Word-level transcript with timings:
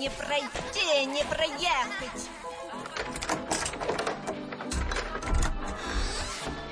не 0.00 0.08
пройти, 0.08 1.04
не 1.04 1.22
проехать. 1.24 2.30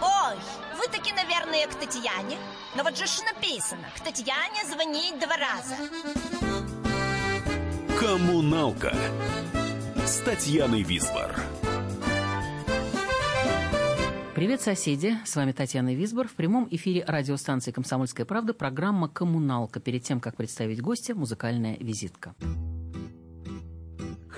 Ой, 0.01 0.37
вы 0.79 0.87
таки, 0.91 1.13
наверное, 1.13 1.67
к 1.67 1.75
Татьяне. 1.75 2.39
Но 2.75 2.83
вот 2.85 2.97
же 2.97 3.07
ж 3.07 3.21
написано, 3.27 3.85
к 3.95 4.01
Татьяне 4.01 4.65
звонить 4.65 5.19
два 5.21 5.37
раза. 5.37 5.77
Коммуналка 8.01 8.97
с 10.07 10.21
Татьяной 10.21 10.81
Висбор. 10.81 11.39
Привет, 14.35 14.63
соседи! 14.63 15.19
С 15.27 15.37
вами 15.37 15.53
Татьяна 15.53 15.95
Висбор. 15.95 16.29
В 16.29 16.33
прямом 16.33 16.67
эфире 16.71 17.05
радиостанции 17.07 17.73
«Комсомольская 17.73 18.25
правда» 18.25 18.55
программа 18.55 19.09
«Коммуналка». 19.09 19.81
Перед 19.81 20.05
тем, 20.05 20.19
как 20.19 20.37
представить 20.37 20.81
гостя, 20.81 21.15
музыкальная 21.15 21.77
визитка. 21.79 22.35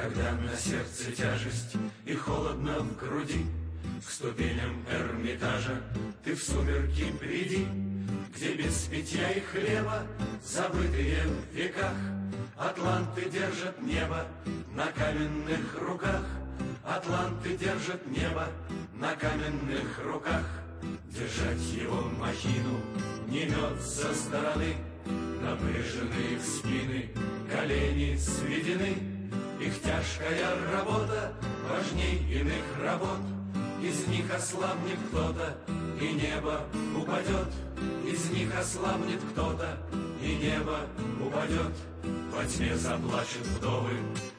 Когда 0.00 0.32
на 0.32 0.56
сердце 0.56 1.12
тяжесть 1.12 1.76
и 2.06 2.14
холодно 2.14 2.78
в 2.78 2.96
груди, 2.96 3.44
К 4.06 4.10
ступеням 4.10 4.82
Эрмитажа 4.90 5.82
ты 6.24 6.34
в 6.34 6.42
сумерки 6.42 7.12
приди, 7.20 7.66
Где 8.34 8.54
без 8.54 8.86
питья 8.86 9.30
и 9.32 9.40
хлеба, 9.40 10.06
забытые 10.42 11.18
в 11.24 11.54
веках, 11.54 11.92
Атланты 12.56 13.28
держат 13.28 13.82
небо 13.82 14.24
на 14.74 14.86
каменных 14.86 15.78
руках, 15.78 16.24
Атланты 16.82 17.58
держат 17.58 18.06
небо 18.06 18.48
на 18.94 19.14
каменных 19.16 20.02
руках. 20.02 20.46
Держать 21.10 21.60
его 21.74 22.08
махину 22.18 22.80
не 23.28 23.44
мед 23.44 23.82
со 23.82 24.14
стороны, 24.14 24.76
Напряжены 25.42 26.34
их 26.34 26.42
спины, 26.42 27.10
колени 27.52 28.16
сведены, 28.16 29.09
Их 29.60 29.74
тяжкая 29.82 30.56
работа 30.72 31.34
важней 31.68 32.16
иных 32.32 32.64
работ. 32.82 33.18
Из 33.82 34.06
них 34.06 34.34
ослабнет 34.34 34.98
кто-то, 35.10 35.54
и 36.00 36.12
небо 36.12 36.62
упадет. 36.96 37.48
Из 38.06 38.30
них 38.30 38.58
ослабнет 38.58 39.20
кто-то, 39.32 39.76
и 40.22 40.36
небо 40.36 40.78
упадет. 41.20 41.76
Во 42.32 42.42
тьме 42.46 42.74
заплачут 42.74 43.46
вдовы, 43.58 43.92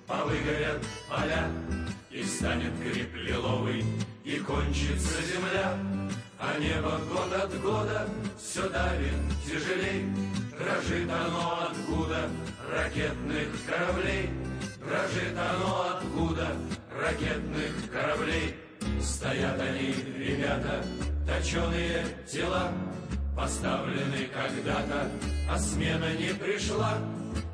повыгорят 0.07 0.83
поля, 1.07 1.47
И 2.09 2.23
станет 2.23 2.73
гриб 2.79 3.13
лиловый, 3.13 3.85
и 4.23 4.39
кончится 4.39 5.21
земля. 5.21 5.77
А 6.39 6.57
небо 6.57 6.99
год 7.11 7.31
от 7.31 7.61
года 7.61 8.07
все 8.39 8.67
давит 8.69 9.13
тяжелей, 9.45 10.07
Дрожит 10.57 11.09
оно 11.09 11.69
откуда 11.69 12.27
ракетных 12.71 13.47
кораблей, 13.67 14.29
Дрожит 14.91 15.37
оно 15.37 15.95
откуда 15.95 16.47
ракетных 16.91 17.89
кораблей. 17.93 18.55
Стоят 19.01 19.57
они, 19.61 19.95
ребята, 20.17 20.83
точеные 21.25 22.05
тела, 22.29 22.73
Поставлены 23.33 24.27
когда-то, 24.33 25.09
а 25.49 25.57
смена 25.57 26.13
не 26.15 26.33
пришла. 26.33 26.97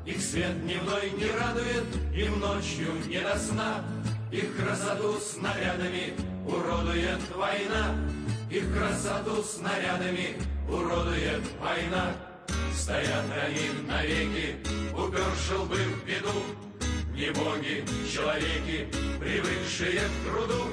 Их 0.04 0.20
свет 0.20 0.60
дневной 0.64 1.12
не 1.12 1.30
радует, 1.30 1.84
им 2.12 2.40
ночью 2.40 2.88
не 3.06 3.20
до 3.20 3.38
сна. 3.38 3.84
Их 4.32 4.56
красоту 4.56 5.16
снарядами 5.20 6.14
уродует 6.44 7.20
война. 7.36 7.94
Их 8.50 8.64
красоту 8.76 9.44
снарядами 9.44 10.36
уродует 10.68 11.42
война. 11.60 12.16
Стоят 12.74 13.26
они 13.46 13.86
навеки, 13.86 14.56
уперши 14.92 15.56
лбы 15.56 15.76
в 15.76 16.04
беду. 16.04 16.67
Не 17.18 17.32
боги, 17.32 17.84
человеки, 18.08 18.86
привыкшие 19.18 20.02
к 20.02 20.24
труду. 20.24 20.68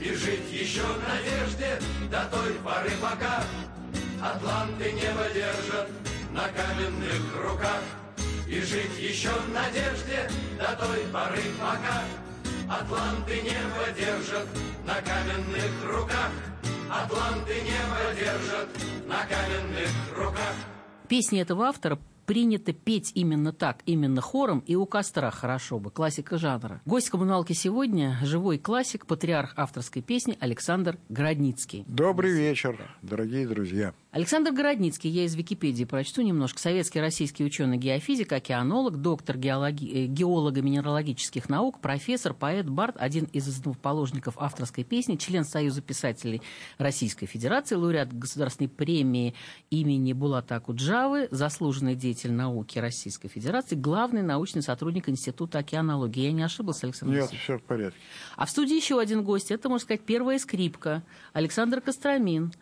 И 0.00 0.14
жить 0.14 0.50
еще 0.50 0.80
в 0.80 0.98
надежде 1.06 1.78
до 2.10 2.24
той 2.34 2.54
поры, 2.64 2.90
пока 3.02 3.44
Атланты 4.22 4.92
небо 4.92 5.26
держат 5.34 5.90
на 6.32 6.48
каменных 6.48 7.20
руках. 7.36 7.82
И 8.48 8.62
жить 8.62 8.98
еще 8.98 9.28
в 9.28 9.52
надежде 9.52 10.30
до 10.58 10.74
той 10.74 11.00
поры, 11.12 11.42
пока 11.60 12.02
Атланты 12.66 13.42
небо 13.42 13.84
держат 13.94 14.48
на 14.86 14.94
каменных 15.02 15.84
руках. 15.84 16.30
Атланты 16.90 17.60
небо 17.60 18.14
держат 18.18 18.68
на 19.06 19.26
каменных 19.26 19.90
руках. 20.16 20.54
Песни 21.08 21.42
этого 21.42 21.66
автора 21.66 21.98
принято 22.24 22.72
петь 22.72 23.12
именно 23.14 23.52
так, 23.52 23.82
именно 23.86 24.20
хором 24.20 24.60
и 24.66 24.76
у 24.76 24.86
костра 24.86 25.30
хорошо 25.30 25.78
бы, 25.78 25.90
классика 25.90 26.38
жанра. 26.38 26.80
Гость 26.84 27.10
коммуналки 27.10 27.52
сегодня– 27.52 28.18
живой 28.22 28.58
классик, 28.58 29.06
патриарх 29.06 29.54
авторской 29.56 30.02
песни 30.02 30.36
Александр 30.40 30.98
Городницкий. 31.08 31.84
Добрый 31.86 32.32
вечер, 32.32 32.78
дорогие 33.02 33.46
друзья. 33.46 33.94
Александр 34.14 34.52
Городницкий, 34.52 35.10
я 35.10 35.24
из 35.24 35.34
Википедии 35.34 35.82
прочту 35.82 36.22
немножко. 36.22 36.60
Советский 36.60 37.00
российский 37.00 37.44
ученый 37.44 37.78
геофизик, 37.78 38.30
океанолог, 38.30 39.02
доктор 39.02 39.36
геологи... 39.36 40.06
геолого-минералогических 40.06 41.48
наук, 41.48 41.80
профессор, 41.80 42.32
поэт, 42.32 42.70
бард, 42.70 42.94
один 42.96 43.24
из 43.32 43.48
основоположников 43.48 44.36
авторской 44.38 44.84
песни, 44.84 45.16
член 45.16 45.44
Союза 45.44 45.82
писателей 45.82 46.42
Российской 46.78 47.26
Федерации, 47.26 47.74
лауреат 47.74 48.16
государственной 48.16 48.68
премии 48.68 49.34
имени 49.70 50.12
Булата 50.12 50.54
Акуджавы, 50.54 51.26
заслуженный 51.32 51.96
деятель 51.96 52.30
науки 52.30 52.78
Российской 52.78 53.26
Федерации, 53.26 53.74
главный 53.74 54.22
научный 54.22 54.62
сотрудник 54.62 55.08
Института 55.08 55.58
океанологии. 55.58 56.26
Я 56.26 56.30
не 56.30 56.44
ошиблась, 56.44 56.84
Александр 56.84 57.16
Нет, 57.16 57.30
все 57.30 57.58
в 57.58 57.64
порядке. 57.64 57.98
А 58.36 58.46
в 58.46 58.50
студии 58.50 58.76
еще 58.76 59.00
один 59.00 59.24
гость. 59.24 59.50
Это, 59.50 59.68
можно 59.68 59.82
сказать, 59.82 60.02
первая 60.02 60.38
скрипка. 60.38 61.02
Александр 61.32 61.80
Костромин 61.80 62.52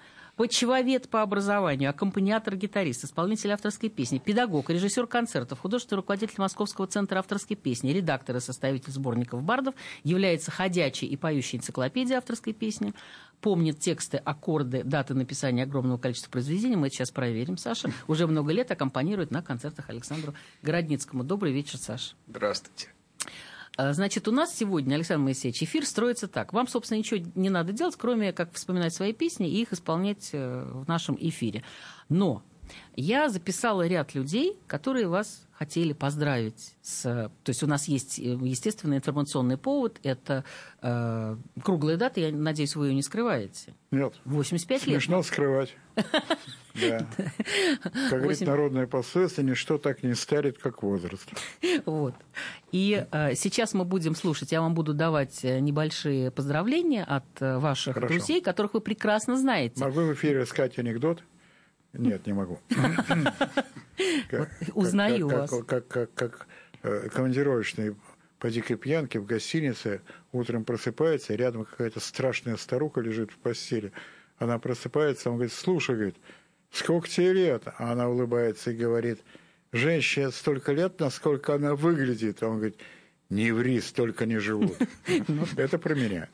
почвовед 0.42 1.08
по 1.08 1.22
образованию, 1.22 1.91
аккомпаниатор-гитарист, 1.91 3.04
исполнитель 3.04 3.53
авторской 3.53 3.88
песни, 3.88 4.19
педагог, 4.19 4.70
режиссер 4.70 5.06
концертов, 5.06 5.60
художественный 5.60 5.98
руководитель 5.98 6.34
Московского 6.38 6.88
центра 6.88 7.20
авторской 7.20 7.54
песни, 7.54 7.92
редактор 7.92 8.38
и 8.38 8.41
составитель 8.41 8.91
сборников 8.91 9.41
бардов, 9.44 9.76
является 10.03 10.50
ходячей 10.50 11.06
и 11.06 11.16
поющей 11.16 11.58
энциклопедией 11.58 12.19
авторской 12.19 12.54
песни, 12.54 12.92
помнит 13.41 13.78
тексты, 13.78 14.16
аккорды, 14.16 14.82
даты 14.82 15.14
написания 15.14 15.62
огромного 15.62 15.98
количества 15.98 16.32
произведений. 16.32 16.74
Мы 16.74 16.88
это 16.88 16.97
сейчас 16.97 17.12
проверим, 17.12 17.56
Саша. 17.56 17.92
Уже 18.09 18.26
много 18.26 18.53
лет 18.53 18.69
аккомпанирует 18.69 19.30
на 19.30 19.42
концертах 19.42 19.91
Александру 19.91 20.34
Городницкому. 20.62 21.22
Добрый 21.22 21.53
вечер, 21.53 21.78
Саша. 21.78 22.16
Здравствуйте. 22.26 22.88
А, 23.77 23.93
Значит, 23.93 24.28
у 24.28 24.33
нас 24.33 24.55
сегодня, 24.55 24.94
Александр 24.94 25.25
Моисеевич, 25.25 25.62
эфир 25.62 25.87
строится 25.87 26.28
так. 26.28 26.53
Вам, 26.53 26.69
собственно, 26.69 26.99
ничего 26.99 27.25
не 27.34 27.50
надо 27.50 27.72
делать, 27.72 27.97
кроме 27.97 28.33
как 28.33 28.53
вспоминать 28.53 28.94
свои 28.94 29.12
песни 29.12 29.49
и 29.49 29.62
их 29.62 29.72
исполнять 29.72 30.31
э, 30.33 30.71
в 30.72 30.87
нашем 30.88 31.16
эфире. 31.19 31.62
Но 32.09 32.43
я 32.97 33.28
записала 33.28 33.87
ряд 33.87 34.15
людей, 34.15 34.59
которые 34.66 35.09
вас 35.09 35.47
хотели 35.62 35.93
поздравить 35.93 36.75
с... 36.83 37.03
То 37.03 37.50
есть 37.50 37.62
у 37.62 37.66
нас 37.66 37.87
есть, 37.87 38.19
э, 38.19 38.22
естественно, 38.22 38.97
информационный 38.97 39.56
повод. 39.56 40.00
Это 40.03 40.44
э, 40.83 41.37
круглая 41.62 41.97
дата, 41.97 42.21
я 42.21 42.33
надеюсь, 42.33 42.75
вы 42.75 42.88
ее 42.88 42.94
не 42.94 43.03
скрываете. 43.03 43.75
Нет. 43.93 44.15
85 44.25 44.87
лет. 44.87 44.94
Смешно 44.97 45.22
скрывать. 45.22 45.77
Да. 46.75 47.06
Как 48.09 48.22
говорит 48.22 48.41
народная 48.41 48.87
пословица, 48.87 49.43
ничто 49.43 49.77
так 49.77 50.03
не 50.03 50.15
старит, 50.15 50.56
как 50.56 50.83
возраст. 50.83 51.28
Вот. 51.84 52.15
И 52.71 53.06
э, 53.12 53.34
сейчас 53.34 53.75
мы 53.75 53.84
будем 53.84 54.15
слушать, 54.15 54.53
я 54.53 54.62
вам 54.62 54.72
буду 54.72 54.94
давать 54.94 55.44
э, 55.44 55.60
небольшие 55.60 56.31
поздравления 56.31 57.04
от 57.04 57.27
ваших 57.39 57.92
Хорошо. 57.92 58.15
друзей, 58.15 58.41
которых 58.41 58.72
вы 58.72 58.80
прекрасно 58.80 59.36
знаете. 59.36 59.84
Могу 59.84 60.01
в 60.01 60.15
эфире 60.15 60.41
рассказать 60.41 60.78
анекдот? 60.78 61.22
Нет, 61.92 62.27
не 62.27 62.33
могу. 62.33 62.59
Узнаю 64.74 65.28
вас. 65.28 65.50
Как, 65.66 66.47
э, 66.83 67.09
командировочный 67.10 67.94
по 68.39 68.50
дикой 68.50 68.77
пьянке 68.77 69.21
в 69.21 69.27
гостинице 69.27 70.00
утром 70.33 70.65
просыпается, 70.65 71.34
рядом 71.34 71.65
какая-то 71.65 72.00
страшная 72.00 72.56
старуха 72.56 73.00
лежит 73.00 73.30
в 73.30 73.36
постели. 73.36 73.92
Она 74.39 74.59
просыпается, 74.59 75.30
он 75.30 75.36
говорит, 75.36 75.53
слушай, 75.53 75.94
говорит, 75.94 76.16
сколько 76.72 77.09
тебе 77.09 77.33
лет? 77.34 77.62
А 77.78 77.92
она 77.92 78.09
улыбается 78.09 78.72
и 78.72 78.77
говорит, 78.77 79.21
женщине 79.71 80.33
столько 80.33 80.72
лет, 80.72 80.98
насколько 80.98 81.54
она 81.54 81.77
выглядит. 81.77 82.42
А 82.42 82.48
он 82.48 82.56
говорит, 82.56 82.78
не 83.33 83.51
ври, 83.51 83.81
столько 83.81 84.27
не 84.27 84.39
живут. 84.39 84.77
Ну, 85.29 85.45
Это 85.57 85.79
про 85.79 85.95
меня. 85.95 86.29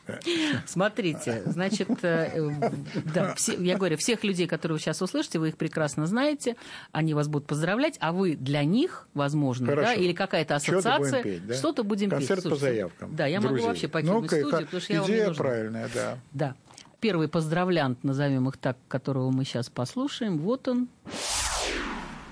Смотрите, 0.66 1.42
значит, 1.46 1.88
э, 2.02 2.30
э, 2.34 2.70
да, 3.14 3.34
все- 3.34 3.54
я 3.62 3.76
говорю, 3.76 3.96
всех 3.96 4.24
людей, 4.24 4.46
которые 4.46 4.76
вы 4.76 4.80
сейчас 4.80 5.00
услышите, 5.00 5.38
вы 5.38 5.48
их 5.50 5.56
прекрасно 5.56 6.06
знаете, 6.06 6.56
они 6.92 7.14
вас 7.14 7.28
будут 7.28 7.46
поздравлять, 7.46 7.96
а 8.00 8.12
вы 8.12 8.34
для 8.36 8.64
них, 8.64 9.08
возможно, 9.14 9.74
да, 9.74 9.94
или 9.94 10.12
какая-то 10.12 10.56
ассоциация, 10.56 11.22
что-то 11.54 11.84
будем 11.84 12.10
петь. 12.10 12.28
Концерт 12.28 12.48
по 12.48 12.56
заявкам. 12.56 13.14
Да, 13.14 13.26
я 13.26 13.40
могу 13.40 13.62
вообще 13.62 13.88
покинуть 13.88 14.26
студию, 14.26 14.50
потому 14.66 14.80
что 14.80 14.92
я 14.92 15.00
вам 15.02 15.10
не 15.10 15.16
Идея 15.16 15.34
правильная, 15.34 15.88
да. 15.94 16.18
Да. 16.32 16.54
Первый 17.00 17.28
поздравлянт, 17.28 18.02
назовем 18.02 18.48
их 18.48 18.56
так, 18.56 18.76
которого 18.88 19.30
мы 19.30 19.44
сейчас 19.44 19.70
послушаем, 19.70 20.38
вот 20.38 20.66
он. 20.66 20.88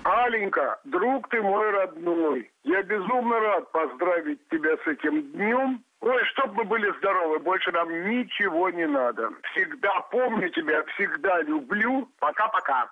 Галенька, 0.06 0.79
друг 0.85 1.29
ты 1.31 1.43
мой 1.43 1.69
родной, 1.70 2.50
я 2.62 2.82
безумно 2.82 3.41
рад 3.41 3.73
поздравить 3.73 4.38
тебя 4.50 4.76
с 4.85 4.87
этим 4.87 5.32
днем. 5.32 5.82
Ой, 6.00 6.25
чтоб 6.32 6.53
мы 6.53 6.64
были 6.64 6.97
здоровы, 6.99 7.41
больше 7.41 7.73
нам 7.73 7.88
ничего 7.88 8.70
не 8.70 8.87
надо. 8.87 9.31
Всегда 9.50 10.00
помню 10.12 10.49
тебя, 10.50 10.85
всегда 10.94 11.43
люблю. 11.43 12.08
Пока-пока. 12.20 12.88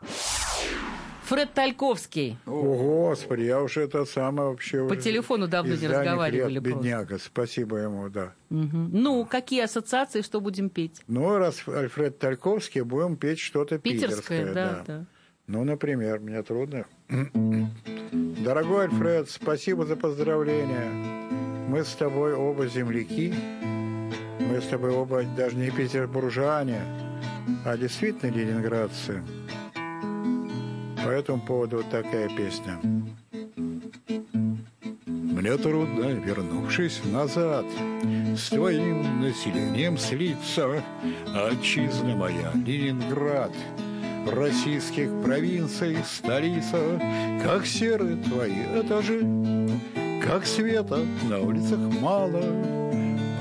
Фред 1.25 1.53
Тальковский. 1.55 2.37
О, 2.47 3.09
Господи, 3.09 3.43
я 3.43 3.63
уже 3.63 3.83
это 3.83 4.05
самое 4.07 4.51
вообще... 4.51 4.87
По 4.89 4.97
телефону 4.97 5.47
давно 5.47 5.75
не 5.77 5.87
разговаривали 5.87 6.59
просто. 6.59 6.79
Бедняга, 6.79 7.19
спасибо 7.19 7.77
ему, 7.77 8.09
да. 8.09 8.33
Мгм. 8.51 8.91
Ну, 8.93 9.25
какие 9.25 9.63
ассоциации, 9.63 10.23
что 10.23 10.41
будем 10.41 10.69
петь? 10.69 11.01
Ну, 11.07 11.39
раз 11.39 11.67
Альфред 11.69 12.19
Тальковский, 12.19 12.83
будем 12.83 13.17
петь 13.17 13.39
что-то 13.39 13.79
Питерское, 13.79 14.41
питерское. 14.41 14.55
да, 14.55 14.85
да. 14.87 15.05
Ну, 15.47 15.63
например, 15.65 16.21
мне 16.21 16.43
трудно. 16.43 16.87
Дорогой 18.13 18.85
Альфред, 18.85 19.29
спасибо 19.29 19.85
за 19.85 19.97
поздравления. 19.97 20.91
Мы 21.69 21.85
с 21.85 21.95
тобой 21.95 22.33
оба 22.33 22.67
земляки. 22.67 23.35
Мы 24.41 24.61
с 24.61 24.67
тобой 24.67 24.91
оба 24.91 25.23
даже 25.37 25.57
не 25.57 25.71
петербуржане, 25.71 26.81
а 27.65 27.77
действительно 27.77 28.31
ленинградцы. 28.31 29.23
По 31.05 31.09
этому 31.09 31.43
поводу 31.43 31.79
вот 31.79 31.91
такая 31.91 32.29
песня. 32.35 32.81
Мне 35.07 35.59
трудно, 35.59 36.05
вернувшись 36.05 37.03
назад, 37.05 37.67
С 38.35 38.49
твоим 38.49 39.21
населением 39.21 39.99
слиться. 39.99 40.83
Отчизна 41.35 42.17
моя, 42.17 42.53
Ленинград, 42.55 43.53
Российских 44.27 45.11
провинций 45.23 45.99
столица, 46.05 46.79
Как 47.43 47.67
серые 47.67 48.17
твои 48.17 48.63
этажи, 48.75 49.21
Как 50.23 50.47
света 50.47 51.01
на 51.29 51.41
улицах 51.41 51.79
мало, 52.01 52.43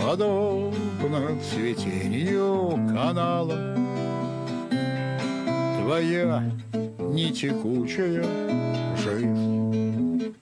Подобно 0.02 1.40
цветению 1.42 2.72
канала. 2.94 3.78
Твоя 5.82 6.44
не 7.00 7.32
текучая 7.32 8.26
жизнь. 8.98 10.34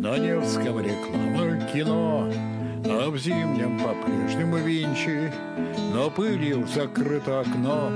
На 0.00 0.18
Невском 0.18 0.80
реклама 0.80 1.60
кино, 1.72 2.28
А 2.84 3.10
в 3.10 3.16
зимнем 3.18 3.78
по-прежнему 3.78 4.56
винчи, 4.56 5.32
Но 5.94 6.10
пылью 6.10 6.66
закрыто 6.66 7.40
окно. 7.40 7.90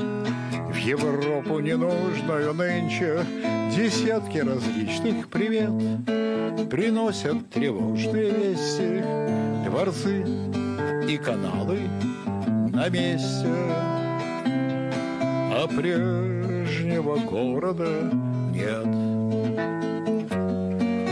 Европу 0.90 1.60
ненужную 1.60 2.52
нынче. 2.52 3.20
Десятки 3.76 4.38
различных 4.38 5.28
примет 5.28 5.70
Приносят 6.68 7.48
тревожные 7.50 8.32
вести. 8.32 9.04
Дворцы 9.64 10.24
и 11.08 11.16
каналы 11.16 11.78
на 12.72 12.88
месте. 12.88 13.46
А 15.52 15.68
прежнего 15.68 17.18
города 17.18 18.10
нет. 18.52 18.86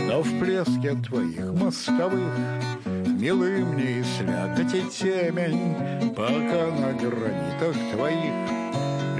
Но 0.09 0.21
в 0.21 0.39
плеске 0.39 0.95
твоих 1.07 1.53
мостовых 1.53 2.35
Милы 2.85 3.63
мне 3.63 3.99
и 3.99 4.03
слякоть 4.03 4.73
и 4.73 4.81
темень, 4.89 6.13
Пока 6.15 6.67
на 6.67 6.91
гранитах 6.91 7.75
твоих 7.93 8.58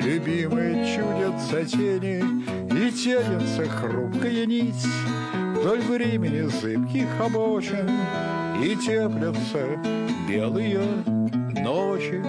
Любимые 0.09 0.95
чудятся 0.95 1.63
тени, 1.65 2.43
И 2.73 2.91
тянется 2.91 3.69
хрупкая 3.69 4.47
нить 4.47 4.87
Вдоль 5.55 5.81
времени 5.81 6.47
зыбких 6.47 7.07
обочин, 7.19 7.87
И 8.59 8.75
теплятся 8.75 9.79
белые 10.27 10.81
ночи 11.61 12.23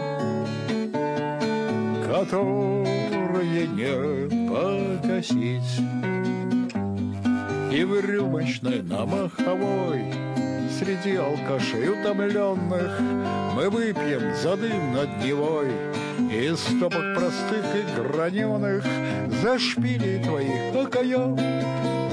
которые 2.06 3.68
не 3.68 4.48
погасить. 4.48 5.80
И 7.72 7.84
в 7.84 8.04
рюмочной 8.04 8.82
на 8.82 9.06
маховой 9.06 10.12
Среди 10.76 11.16
алкашей 11.16 11.88
утомленных 11.88 13.00
Мы 13.54 13.70
выпьем 13.70 14.34
за 14.34 14.56
дым 14.56 14.92
над 14.92 15.24
Невой 15.24 15.68
Из 16.30 16.60
стопок 16.60 17.16
простых 17.16 17.64
и 17.74 17.82
граненых 18.00 18.84
За 19.42 19.58
шпили 19.58 20.22
твоих 20.22 20.76
окоев 20.76 21.36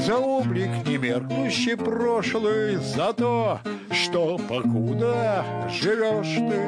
За 0.03 0.17
облик 0.17 0.71
немеркнущий 0.87 1.77
прошлый 1.77 2.77
За 2.77 3.13
то, 3.13 3.59
что 3.91 4.39
покуда 4.39 5.45
живешь 5.69 6.33
ты. 6.33 6.59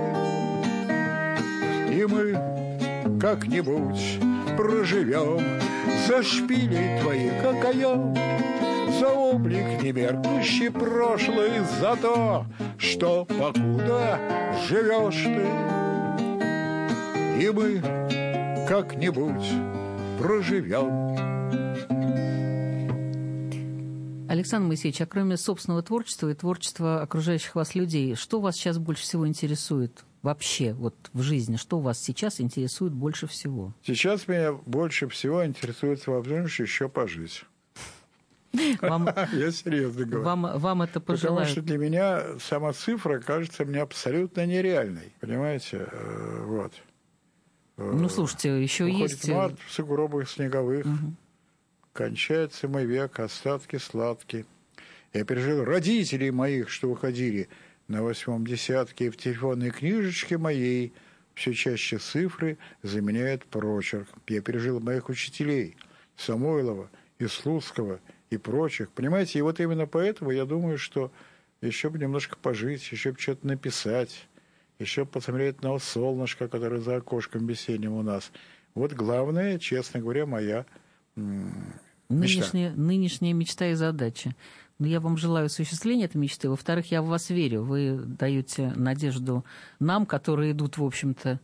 И 1.92 2.06
мы 2.06 3.20
как-нибудь 3.20 4.20
проживем 4.56 5.60
За 6.08 6.22
шпилей 6.22 7.02
твоих 7.02 7.44
окоем 7.44 8.16
За 9.00 9.10
облик 9.10 9.82
немеркнущий 9.82 10.70
прошлый 10.70 11.62
За 11.82 11.96
то, 11.96 12.46
что 12.78 13.26
покуда 13.26 14.20
живешь 14.68 15.24
ты 15.24 15.79
И 17.40 17.50
мы 17.50 17.80
как-нибудь 18.68 19.48
проживем 20.20 21.18
Александр 24.30 24.68
Моисеевич, 24.68 25.02
а 25.02 25.06
кроме 25.06 25.38
собственного 25.38 25.82
творчества 25.82 26.30
и 26.30 26.34
творчества 26.36 27.02
окружающих 27.02 27.56
вас 27.56 27.74
людей, 27.76 28.16
что 28.16 28.40
вас 28.42 28.56
сейчас 28.58 28.78
больше 28.78 29.04
всего 29.04 29.28
интересует 29.28 30.04
вообще 30.22 30.74
вот 30.74 30.94
в 31.14 31.22
жизни? 31.22 31.56
Что 31.56 31.80
вас 31.80 32.00
сейчас 32.00 32.40
интересует 32.40 32.94
больше 32.94 33.26
всего? 33.26 33.74
Сейчас 33.84 34.28
меня 34.28 34.52
больше 34.54 35.08
всего 35.08 35.44
интересует 35.46 36.06
возможность 36.06 36.60
еще 36.60 36.90
пожить. 36.90 37.46
Вам, 38.82 39.10
Я 39.34 39.52
серьезно 39.52 40.06
говорю. 40.06 40.24
вам, 40.24 40.60
вам 40.60 40.82
это 40.84 41.00
Потому 41.00 41.18
пожелают? 41.18 41.50
что 41.50 41.62
для 41.62 41.78
меня 41.78 42.22
сама 42.40 42.74
цифра 42.74 43.20
кажется 43.20 43.66
мне 43.66 43.80
абсолютно 43.82 44.46
нереальной. 44.46 45.14
Понимаете? 45.22 45.88
Э, 45.92 46.44
Вот. 46.46 46.74
Ну, 47.80 48.10
слушайте, 48.10 48.62
еще 48.62 48.86
Уходит 48.86 49.12
есть... 49.12 49.30
э, 49.30 49.34
март 49.34 49.60
в 49.66 49.72
сугробах 49.72 50.30
снеговых. 50.30 50.86
Кончается 51.94 52.68
мой 52.68 52.86
век, 52.86 53.20
остатки 53.20 53.78
сладкие. 53.78 54.46
Я 55.14 55.24
пережил 55.24 55.64
родителей 55.64 56.30
моих, 56.32 56.70
что 56.70 56.90
выходили 56.90 57.50
на 57.88 58.04
восьмом 58.04 58.46
десятке, 58.46 59.08
и 59.08 59.10
в 59.10 59.18
телефонной 59.18 59.72
книжечке 59.72 60.38
моей 60.38 60.94
все 61.34 61.54
чаще 61.54 61.98
цифры 61.98 62.58
заменяют 62.84 63.46
прочерк. 63.46 64.08
Я 64.28 64.42
пережил 64.42 64.80
моих 64.80 65.10
учителей 65.10 65.78
Самойлова 66.18 66.90
и 67.18 67.28
Слуцкого 67.28 68.00
и 68.30 68.38
прочих. 68.38 68.92
Понимаете, 68.92 69.40
и 69.40 69.42
вот 69.42 69.60
именно 69.60 69.88
поэтому 69.88 70.32
я 70.32 70.46
думаю, 70.46 70.78
что 70.78 71.12
еще 71.62 71.90
бы 71.90 71.98
немножко 71.98 72.38
пожить, 72.38 72.92
еще 72.92 73.14
бы 73.14 73.20
что-то 73.20 73.48
написать, 73.48 74.28
еще 74.80 75.06
посмотреть 75.06 75.62
на 75.62 75.78
солнышко, 75.78 76.48
которое 76.48 76.80
за 76.80 76.98
окошком 76.98 77.46
весенним 77.46 77.94
у 77.94 78.02
нас. 78.02 78.32
Вот 78.76 78.94
главное, 78.94 79.60
честно 79.60 80.00
говоря, 80.00 80.26
моя 80.26 80.66
м, 81.18 81.48
мечта. 82.10 82.40
Нынешняя, 82.40 82.72
нынешняя 82.72 83.34
мечта 83.34 83.68
и 83.68 83.74
задача. 83.74 84.36
Но 84.80 84.88
я 84.88 85.02
вам 85.02 85.18
желаю 85.18 85.48
осуществления 85.48 86.06
этой 86.06 86.18
мечты. 86.18 86.50
Во-вторых, 86.50 86.90
я 86.92 87.02
в 87.02 87.08
вас 87.08 87.30
верю. 87.30 87.64
Вы 87.64 88.00
даете 88.00 88.72
надежду 88.78 89.44
нам, 89.80 90.06
которые 90.06 90.54
идут, 90.54 90.78
в 90.78 90.86
общем-то, 90.86 91.42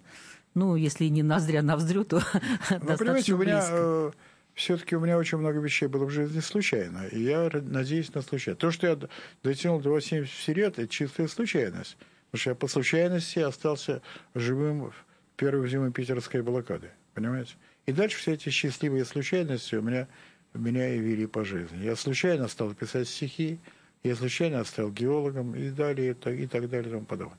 ну, 0.54 0.78
если 0.78 1.06
не 1.08 1.22
ноздря 1.22 1.62
навздрю, 1.62 2.06
то 2.06 2.22
Ну, 2.70 2.98
понимаете, 2.98 3.34
у 3.34 3.38
меня 3.38 3.58
близко. 3.58 4.14
все-таки 4.54 4.96
у 4.96 5.02
меня 5.02 5.18
очень 5.18 5.38
много 5.38 5.60
вещей 5.60 5.88
было 5.88 6.06
в 6.06 6.10
жизни 6.12 6.40
случайно, 6.40 7.06
и 7.08 7.22
я 7.22 7.50
надеюсь 7.52 8.14
на 8.14 8.22
случайность. 8.22 8.62
То, 8.62 8.72
что 8.72 8.88
я 8.88 8.98
дотянул 9.44 9.82
до 9.82 9.90
80 9.90 10.48
лет, 10.56 10.80
это 10.80 10.88
чистая 10.88 11.28
случайность. 11.28 11.98
Потому 12.36 12.42
что 12.42 12.50
я 12.50 12.56
по 12.56 12.68
случайности 12.68 13.40
остался 13.40 14.02
живым 14.34 14.90
в 14.90 14.94
первую 15.38 15.70
зиму 15.70 15.90
питерской 15.94 16.42
блокады. 16.42 16.90
Понимаете? 17.14 17.54
И 17.86 17.94
дальше 17.94 18.18
все 18.18 18.34
эти 18.34 18.50
счастливые 18.50 19.06
случайности 19.06 19.76
у 19.76 19.82
меня, 19.82 20.10
меня 20.54 20.94
и 20.94 21.00
вели 21.00 21.28
по 21.28 21.46
жизни. 21.46 21.78
Я 21.82 21.96
случайно 21.96 22.50
стал 22.50 22.74
писать 22.74 23.08
стихи, 23.08 23.58
я 24.04 24.18
случайно 24.18 24.66
стал 24.66 24.92
геологом 24.92 25.56
и 25.56 25.70
далее, 25.70 26.12
и 26.12 26.14
так, 26.14 26.34
и 26.34 26.46
так 26.46 26.70
далее, 26.70 26.90
и 26.90 26.92
тому 26.92 27.06
подобное. 27.06 27.38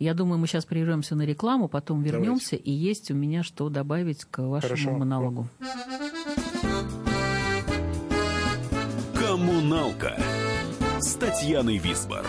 Я 0.00 0.14
думаю, 0.14 0.38
мы 0.38 0.48
сейчас 0.48 0.64
прервемся 0.64 1.14
на 1.14 1.22
рекламу, 1.22 1.68
потом 1.68 2.02
вернемся, 2.02 2.56
и 2.56 2.72
есть 2.72 3.12
у 3.12 3.14
меня 3.14 3.44
что 3.44 3.68
добавить 3.68 4.24
к 4.24 4.38
вашему 4.38 4.68
Хорошо. 4.74 4.90
монологу. 4.90 5.48
Коммуналка 9.14 10.16
с 10.98 11.14
Татьяной 11.14 11.78
Висбор. 11.78 12.26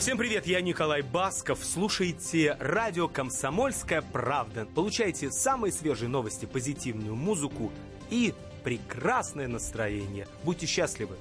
Всем 0.00 0.16
привет, 0.16 0.46
я 0.46 0.62
Николай 0.62 1.02
Басков. 1.02 1.58
Слушайте 1.62 2.56
радио 2.58 3.06
«Комсомольская 3.06 4.00
правда». 4.00 4.66
Получайте 4.74 5.30
самые 5.30 5.72
свежие 5.72 6.08
новости, 6.08 6.46
позитивную 6.46 7.14
музыку 7.14 7.70
и 8.08 8.32
прекрасное 8.64 9.46
настроение. 9.46 10.26
Будьте 10.42 10.64
счастливы! 10.64 11.16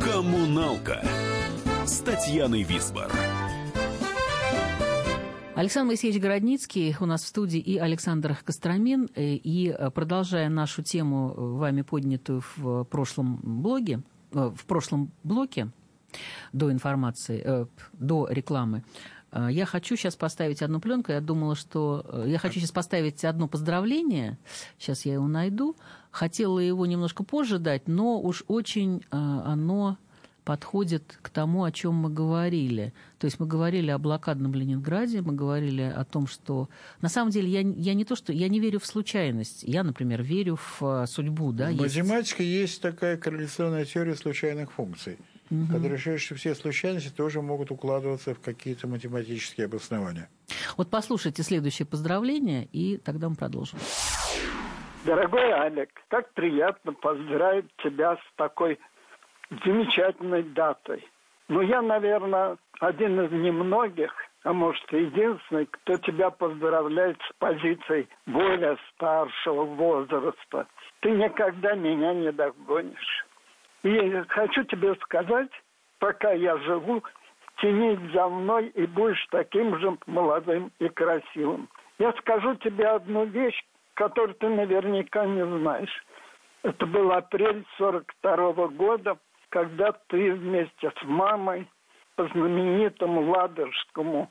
Коммуналка 0.00 1.04
с 1.84 1.98
Татьяной 1.98 2.62
Висбор. 2.62 3.12
Александр 5.58 5.88
Моисеевич 5.88 6.22
Городницкий 6.22 6.94
у 7.00 7.04
нас 7.04 7.24
в 7.24 7.26
студии 7.26 7.58
и 7.58 7.78
Александр 7.78 8.38
Костромин. 8.44 9.08
Э, 9.16 9.34
и 9.34 9.74
э, 9.76 9.90
продолжая 9.90 10.48
нашу 10.48 10.84
тему, 10.84 11.34
э, 11.36 11.40
вами 11.40 11.82
поднятую 11.82 12.44
в 12.54 12.84
прошлом 12.84 13.40
блоге, 13.42 14.02
в 14.30 14.64
прошлом 14.68 15.10
блоке, 15.24 15.70
до 16.52 16.70
информации, 16.70 17.66
до 17.92 18.28
рекламы, 18.30 18.84
я 19.32 19.66
хочу 19.66 19.96
сейчас 19.96 20.14
поставить 20.14 20.62
одну 20.62 20.78
пленку. 20.78 21.10
Я 21.10 21.20
думала, 21.20 21.56
что... 21.56 22.24
Я 22.24 22.38
хочу 22.38 22.60
сейчас 22.60 22.70
поставить 22.70 23.24
одно 23.24 23.48
поздравление. 23.48 24.38
Сейчас 24.78 25.04
я 25.06 25.14
его 25.14 25.26
найду. 25.26 25.76
Хотела 26.12 26.60
его 26.60 26.86
немножко 26.86 27.24
позже 27.24 27.58
дать, 27.58 27.88
но 27.88 28.20
уж 28.20 28.44
очень 28.46 29.04
оно 29.10 29.98
подходит 30.48 31.18
к 31.20 31.28
тому, 31.28 31.64
о 31.64 31.70
чем 31.70 31.92
мы 31.92 32.08
говорили. 32.08 32.94
То 33.18 33.26
есть 33.26 33.38
мы 33.38 33.46
говорили 33.46 33.90
о 33.90 33.98
блокадном 33.98 34.54
Ленинграде, 34.54 35.20
мы 35.20 35.34
говорили 35.34 35.82
о 35.82 36.06
том, 36.06 36.26
что... 36.26 36.70
На 37.02 37.10
самом 37.10 37.30
деле 37.30 37.50
я, 37.50 37.60
я 37.60 37.92
не 37.92 38.06
то, 38.06 38.16
что... 38.16 38.32
Я 38.32 38.48
не 38.48 38.58
верю 38.58 38.80
в 38.80 38.86
случайность. 38.86 39.62
Я, 39.62 39.82
например, 39.84 40.22
верю 40.22 40.56
в 40.56 40.78
а, 40.80 41.06
судьбу. 41.06 41.52
Да, 41.52 41.68
в 41.68 41.76
математике 41.76 42.44
есть... 42.44 42.60
есть 42.60 42.82
такая 42.82 43.18
корреляционная 43.18 43.84
теория 43.84 44.14
случайных 44.14 44.72
функций, 44.72 45.18
угу. 45.50 45.66
которая 45.66 45.98
считает, 45.98 46.22
что 46.22 46.34
все 46.36 46.54
случайности 46.54 47.10
тоже 47.10 47.42
могут 47.42 47.70
укладываться 47.70 48.34
в 48.34 48.40
какие-то 48.40 48.88
математические 48.88 49.66
обоснования. 49.66 50.30
Вот 50.78 50.88
послушайте 50.88 51.42
следующее 51.42 51.84
поздравление, 51.84 52.64
и 52.72 52.96
тогда 52.96 53.28
мы 53.28 53.34
продолжим. 53.34 53.78
Дорогой 55.04 55.52
Алек, 55.52 55.90
как 56.08 56.32
приятно 56.32 56.92
поздравить 56.92 57.66
тебя 57.82 58.16
с 58.16 58.36
такой 58.36 58.78
замечательной 59.50 60.42
датой. 60.42 61.06
Но 61.48 61.62
я, 61.62 61.80
наверное, 61.80 62.58
один 62.80 63.20
из 63.20 63.32
немногих, 63.32 64.12
а 64.44 64.52
может 64.52 64.92
единственный, 64.92 65.66
кто 65.66 65.96
тебя 65.98 66.30
поздравляет 66.30 67.18
с 67.22 67.32
позицией 67.38 68.08
более 68.26 68.76
старшего 68.92 69.64
возраста. 69.64 70.66
Ты 71.00 71.10
никогда 71.10 71.74
меня 71.74 72.14
не 72.14 72.32
догонишь. 72.32 73.26
И 73.82 74.24
хочу 74.28 74.64
тебе 74.64 74.94
сказать, 74.96 75.50
пока 75.98 76.32
я 76.32 76.58
живу, 76.58 77.02
тянись 77.60 78.12
за 78.12 78.28
мной 78.28 78.68
и 78.68 78.86
будешь 78.86 79.26
таким 79.30 79.78
же 79.78 79.96
молодым 80.06 80.70
и 80.78 80.88
красивым. 80.88 81.68
Я 81.98 82.12
скажу 82.12 82.54
тебе 82.56 82.86
одну 82.86 83.24
вещь, 83.24 83.64
которую 83.94 84.34
ты 84.34 84.48
наверняка 84.48 85.26
не 85.26 85.44
знаешь. 85.44 86.04
Это 86.62 86.86
был 86.86 87.12
апрель 87.12 87.64
42 87.76 88.52
-го 88.52 88.68
года, 88.68 89.16
когда 89.50 89.92
ты 90.08 90.32
вместе 90.34 90.90
с 90.90 91.04
мамой 91.04 91.68
по 92.16 92.26
знаменитому 92.28 93.30
Ладожскому 93.30 94.30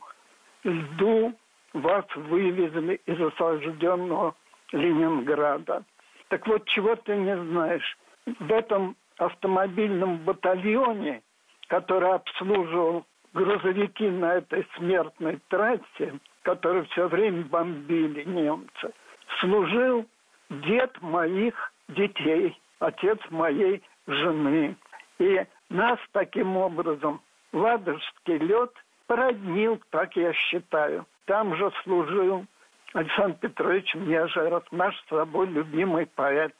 льду 0.63 1.33
вас 1.73 2.05
вывезли 2.15 3.01
из 3.05 3.21
осажденного 3.21 4.35
Ленинграда. 4.71 5.83
Так 6.29 6.45
вот, 6.47 6.65
чего 6.65 6.95
ты 6.95 7.15
не 7.15 7.37
знаешь? 7.37 7.97
В 8.25 8.51
этом 8.51 8.95
автомобильном 9.17 10.17
батальоне, 10.17 11.21
который 11.67 12.11
обслуживал 12.11 13.05
грузовики 13.33 14.09
на 14.09 14.35
этой 14.35 14.67
смертной 14.75 15.39
трассе, 15.47 16.19
которые 16.43 16.83
все 16.85 17.07
время 17.07 17.43
бомбили 17.45 18.23
немцы, 18.23 18.91
служил 19.39 20.05
дед 20.49 21.01
моих 21.01 21.73
детей, 21.89 22.59
отец 22.79 23.19
моей 23.29 23.81
жены. 24.07 24.75
И 25.19 25.45
нас 25.69 25.99
таким 26.11 26.57
образом 26.57 27.21
Ладожский 27.53 28.37
лед 28.37 28.71
породнил, 29.07 29.81
так 29.89 30.15
я 30.15 30.33
считаю. 30.33 31.05
Там 31.25 31.55
же 31.55 31.71
служил 31.83 32.45
Александр 32.93 33.37
Петрович 33.39 33.93
Нежеров, 33.95 34.63
наш 34.71 34.95
с 34.95 35.09
собой 35.09 35.47
любимый 35.47 36.05
поэт, 36.05 36.53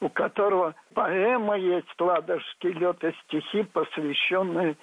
у 0.00 0.08
которого 0.08 0.74
поэма 0.94 1.56
есть 1.56 2.00
«Ладожский 2.00 2.72
лед» 2.72 3.02
и 3.04 3.12
стихи, 3.24 3.62
посвященные 3.64 4.76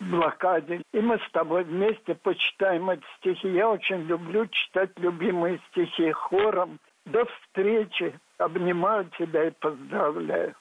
блокаде. 0.00 0.82
И 0.92 1.00
мы 1.00 1.18
с 1.18 1.30
тобой 1.32 1.64
вместе 1.64 2.14
почитаем 2.14 2.90
эти 2.90 3.04
стихи. 3.18 3.48
Я 3.48 3.68
очень 3.68 4.02
люблю 4.04 4.46
читать 4.46 4.90
любимые 4.96 5.60
стихи 5.70 6.10
хором. 6.12 6.78
До 7.04 7.24
встречи. 7.26 8.18
Обнимаю 8.38 9.10
тебя 9.18 9.48
и 9.48 9.50
поздравляю. 9.50 10.54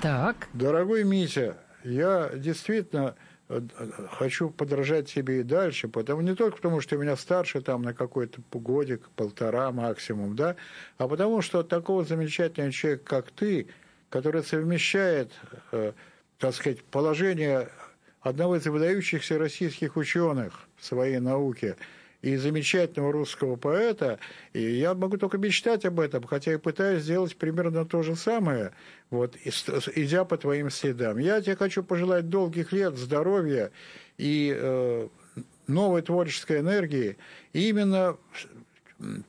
Так. 0.00 0.48
Дорогой 0.52 1.02
Митя, 1.02 1.56
я 1.82 2.30
действительно 2.34 3.16
э, 3.48 3.60
хочу 4.12 4.50
подражать 4.50 5.12
тебе 5.12 5.40
и 5.40 5.42
дальше, 5.42 5.88
потому 5.88 6.20
не 6.20 6.36
только 6.36 6.56
потому, 6.58 6.80
что 6.80 6.90
ты 6.90 7.02
меня 7.02 7.16
старше 7.16 7.60
там 7.60 7.82
на 7.82 7.94
какой-то 7.94 8.40
годик, 8.52 9.08
полтора 9.16 9.72
максимум, 9.72 10.36
да, 10.36 10.54
а 10.98 11.08
потому 11.08 11.42
что 11.42 11.64
такого 11.64 12.04
замечательного 12.04 12.72
человека, 12.72 13.04
как 13.04 13.30
ты, 13.32 13.66
который 14.08 14.44
совмещает, 14.44 15.32
э, 15.72 15.92
так 16.38 16.54
сказать, 16.54 16.84
положение 16.84 17.68
одного 18.20 18.56
из 18.56 18.66
выдающихся 18.66 19.36
российских 19.36 19.96
ученых 19.96 20.68
в 20.76 20.84
своей 20.84 21.18
науке– 21.18 21.76
и 22.22 22.36
замечательного 22.36 23.12
русского 23.12 23.56
поэта, 23.56 24.18
и 24.52 24.60
я 24.60 24.94
могу 24.94 25.16
только 25.16 25.38
мечтать 25.38 25.84
об 25.84 26.00
этом, 26.00 26.24
хотя 26.24 26.52
и 26.52 26.56
пытаюсь 26.56 27.02
сделать 27.02 27.36
примерно 27.36 27.84
то 27.84 28.02
же 28.02 28.16
самое, 28.16 28.72
вот, 29.10 29.36
идя 29.94 30.24
по 30.24 30.36
твоим 30.36 30.70
следам. 30.70 31.18
Я 31.18 31.40
тебе 31.40 31.56
хочу 31.56 31.82
пожелать 31.82 32.28
долгих 32.28 32.72
лет, 32.72 32.96
здоровья 32.96 33.70
и 34.16 34.52
э, 34.56 35.08
новой 35.68 36.02
творческой 36.02 36.60
энергии. 36.60 37.16
И 37.52 37.68
именно 37.68 38.16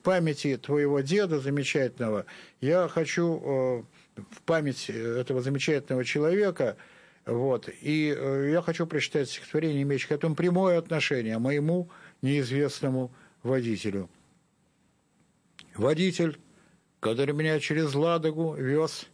памяти 0.02 0.56
твоего 0.56 1.00
деда 1.00 1.38
замечательного 1.38 2.26
я 2.60 2.88
хочу 2.88 3.84
э, 4.16 4.22
в 4.30 4.42
память 4.44 4.90
этого 4.90 5.40
замечательного 5.40 6.04
человека 6.04 6.76
вот. 7.26 7.68
И 7.80 8.14
э, 8.16 8.50
я 8.52 8.62
хочу 8.62 8.86
прочитать 8.86 9.28
стихотворение, 9.28 9.82
имеющее 9.82 10.08
к 10.08 10.12
этому 10.12 10.34
прямое 10.34 10.78
отношение, 10.78 11.38
моему 11.38 11.88
неизвестному 12.22 13.12
водителю. 13.42 14.08
Водитель, 15.74 16.38
который 17.00 17.34
меня 17.34 17.58
через 17.60 17.94
Ладогу 17.94 18.54
вез, 18.54 19.06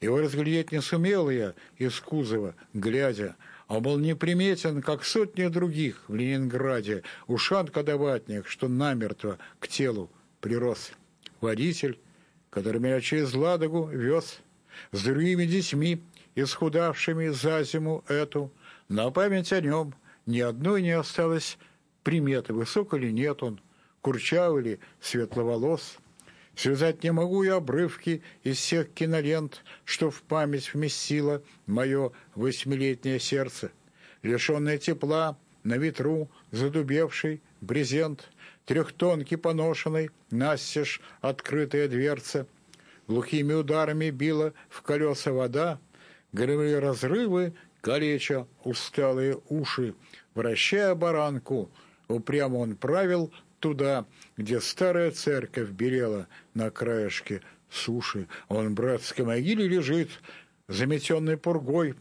его 0.00 0.20
разглядеть 0.20 0.72
не 0.72 0.80
сумел 0.80 1.28
я 1.28 1.54
из 1.76 1.98
кузова, 2.00 2.54
глядя, 2.72 3.36
он 3.66 3.82
был 3.82 3.98
неприметен, 3.98 4.80
как 4.80 5.04
сотни 5.04 5.46
других 5.48 6.02
в 6.08 6.14
Ленинграде, 6.14 7.02
ушан-кадаватник, 7.26 8.46
что 8.46 8.68
намертво 8.68 9.38
к 9.58 9.68
телу 9.68 10.10
прирос. 10.40 10.92
Водитель, 11.40 11.98
который 12.48 12.80
меня 12.80 13.00
через 13.00 13.34
Ладогу 13.34 13.86
вез, 13.88 14.40
с 14.92 15.02
другими 15.02 15.44
детьми, 15.44 16.02
исхудавшими 16.34 17.28
за 17.28 17.62
зиму 17.62 18.04
эту, 18.08 18.50
на 18.88 19.10
память 19.10 19.52
о 19.52 19.60
нем 19.60 19.94
ни 20.24 20.40
одной 20.40 20.80
не 20.82 20.92
осталось 20.92 21.58
приметы, 22.08 22.54
высок 22.54 22.94
или 22.94 23.10
нет 23.10 23.42
он, 23.42 23.60
курчав 24.00 24.56
или 24.56 24.80
светловолос. 24.98 25.98
Связать 26.56 27.04
не 27.04 27.12
могу 27.12 27.42
я 27.42 27.56
обрывки 27.56 28.22
из 28.44 28.56
всех 28.56 28.94
кинолент, 28.94 29.62
что 29.84 30.10
в 30.10 30.22
память 30.22 30.72
вместило 30.72 31.42
мое 31.66 32.12
восьмилетнее 32.34 33.20
сердце. 33.20 33.72
Лишенное 34.22 34.78
тепла, 34.78 35.36
на 35.64 35.76
ветру, 35.76 36.30
задубевший 36.50 37.42
брезент, 37.60 38.30
трехтонки 38.64 39.34
поношенный, 39.36 40.08
настежь 40.30 41.02
открытая 41.20 41.88
дверца. 41.88 42.46
Глухими 43.06 43.52
ударами 43.52 44.08
била 44.08 44.54
в 44.70 44.80
колеса 44.80 45.30
вода, 45.30 45.78
горевые 46.32 46.78
разрывы, 46.78 47.52
калеча 47.82 48.46
усталые 48.64 49.38
уши, 49.50 49.94
вращая 50.34 50.94
баранку— 50.94 51.70
Упрямо 52.08 52.56
он 52.56 52.74
правил 52.74 53.32
туда, 53.60 54.06
где 54.36 54.60
старая 54.60 55.10
церковь 55.10 55.70
берела 55.70 56.26
на 56.54 56.70
краешке 56.70 57.42
суши. 57.70 58.26
Он 58.48 58.70
в 58.70 58.74
братской 58.74 59.24
могиле 59.24 59.68
лежит, 59.68 60.08
заметенный 60.68 61.36
пургой, 61.36 61.94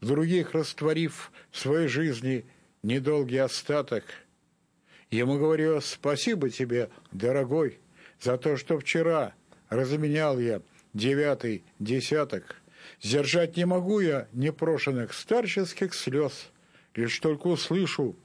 в 0.00 0.06
других 0.06 0.52
растворив 0.52 1.32
в 1.50 1.58
своей 1.58 1.88
жизни 1.88 2.44
недолгий 2.82 3.40
остаток. 3.40 4.04
Ему 5.10 5.38
говорю, 5.38 5.80
спасибо 5.80 6.50
тебе, 6.50 6.90
дорогой, 7.12 7.78
за 8.20 8.36
то, 8.36 8.56
что 8.56 8.78
вчера 8.78 9.34
разменял 9.70 10.38
я 10.38 10.60
девятый 10.92 11.64
десяток. 11.78 12.56
Сдержать 13.00 13.56
не 13.56 13.64
могу 13.64 14.00
я 14.00 14.28
непрошенных 14.32 15.14
старческих 15.14 15.94
слез, 15.94 16.50
лишь 16.94 17.18
только 17.20 17.46
услышу 17.46 18.16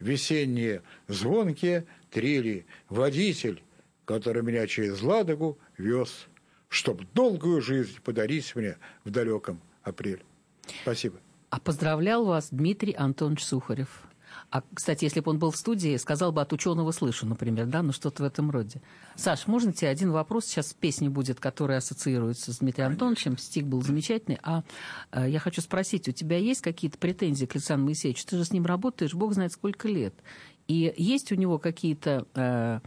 весенние 0.00 0.82
звонкие 1.06 1.86
трели, 2.10 2.66
водитель, 2.88 3.62
который 4.04 4.42
меня 4.42 4.66
через 4.66 5.02
Ладогу 5.02 5.58
вез, 5.78 6.26
чтоб 6.68 7.02
долгую 7.14 7.60
жизнь 7.60 8.00
подарить 8.02 8.56
мне 8.56 8.76
в 9.04 9.10
далеком 9.10 9.60
апреле. 9.82 10.22
Спасибо. 10.82 11.18
А 11.50 11.60
поздравлял 11.60 12.24
вас 12.24 12.48
Дмитрий 12.50 12.94
Антонович 12.94 13.44
Сухарев. 13.44 14.02
А, 14.50 14.62
кстати, 14.74 15.04
если 15.04 15.20
бы 15.20 15.30
он 15.30 15.38
был 15.38 15.50
в 15.50 15.56
студии, 15.56 15.96
сказал 15.96 16.32
бы 16.32 16.40
от 16.40 16.52
ученого 16.52 16.90
слышу, 16.92 17.26
например, 17.26 17.66
да, 17.66 17.82
ну 17.82 17.92
что-то 17.92 18.22
в 18.22 18.26
этом 18.26 18.50
роде. 18.50 18.82
Саш, 19.16 19.46
можно 19.46 19.72
тебе 19.72 19.88
один 19.88 20.10
вопрос? 20.10 20.46
Сейчас 20.46 20.72
песня 20.72 21.10
будет, 21.10 21.40
которая 21.40 21.78
ассоциируется 21.78 22.52
с 22.52 22.58
Дмитрием 22.58 22.90
Антоновичем. 22.90 23.38
Стих 23.38 23.66
был 23.66 23.82
замечательный. 23.82 24.38
А 24.42 24.64
э, 25.12 25.28
я 25.28 25.38
хочу 25.38 25.60
спросить, 25.60 26.08
у 26.08 26.12
тебя 26.12 26.36
есть 26.38 26.62
какие-то 26.62 26.98
претензии 26.98 27.46
к 27.46 27.54
Александру 27.54 27.86
Моисеевичу? 27.86 28.26
Ты 28.26 28.36
же 28.36 28.44
с 28.44 28.52
ним 28.52 28.66
работаешь, 28.66 29.14
бог 29.14 29.34
знает 29.34 29.52
сколько 29.52 29.88
лет. 29.88 30.14
И 30.70 30.94
есть 30.96 31.32
у 31.32 31.34
него 31.34 31.58
какие-то... 31.58 32.26
Э, 32.34 32.80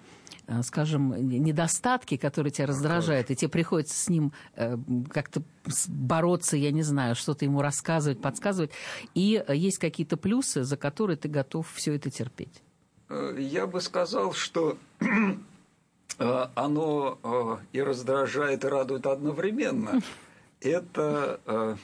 Э, 0.46 0.62
скажем, 0.62 1.16
недостатки, 1.16 2.18
которые 2.18 2.52
тебя 2.52 2.68
раздражают, 2.68 3.32
и 3.32 3.36
тебе 3.36 3.48
приходится 3.48 3.98
с 3.98 4.10
ним 4.10 4.34
э, 4.56 4.78
как-то 5.10 5.42
бороться, 5.88 6.58
я 6.58 6.72
не 6.72 6.82
знаю, 6.82 7.16
что-то 7.16 7.46
ему 7.46 7.62
рассказывать, 7.62 8.22
подсказывать, 8.22 8.72
и 9.16 9.42
есть 9.48 9.78
какие-то 9.78 10.18
плюсы, 10.18 10.64
за 10.64 10.76
которые 10.76 11.16
ты 11.16 11.30
готов 11.30 11.72
все 11.74 11.96
это 11.96 12.10
терпеть? 12.10 12.62
Э, 13.08 13.38
я 13.40 13.68
бы 13.68 13.80
сказал, 13.80 14.34
что 14.34 14.78
оно 16.18 17.60
и 17.72 17.82
раздражает, 17.82 18.66
и 18.66 18.68
радует 18.68 19.08
одновременно. 19.08 20.02
Это 20.60 21.78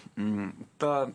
та 0.78 1.12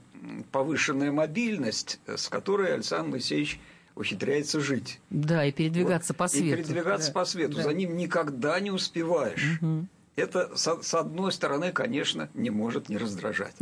повышенная 0.52 1.12
мобильность, 1.12 1.98
с 2.06 2.28
которой 2.28 2.74
Александр 2.74 3.12
Моисеевич– 3.12 3.60
ухитряется 3.94 4.60
жить. 4.60 5.00
Да, 5.10 5.44
и 5.44 5.52
передвигаться 5.52 6.12
вот. 6.12 6.18
по 6.18 6.28
свету. 6.28 6.46
И 6.46 6.62
передвигаться 6.62 7.08
да. 7.08 7.20
по 7.20 7.24
свету. 7.24 7.56
Да. 7.56 7.62
За 7.62 7.72
ним 7.72 7.96
никогда 7.96 8.58
не 8.60 8.70
успеваешь. 8.70 9.58
Угу. 9.60 9.86
Это, 10.16 10.56
с, 10.56 10.82
с 10.82 10.94
одной 10.94 11.32
стороны, 11.32 11.72
конечно, 11.72 12.28
не 12.34 12.50
может 12.50 12.88
не 12.88 12.96
раздражать. 12.96 13.54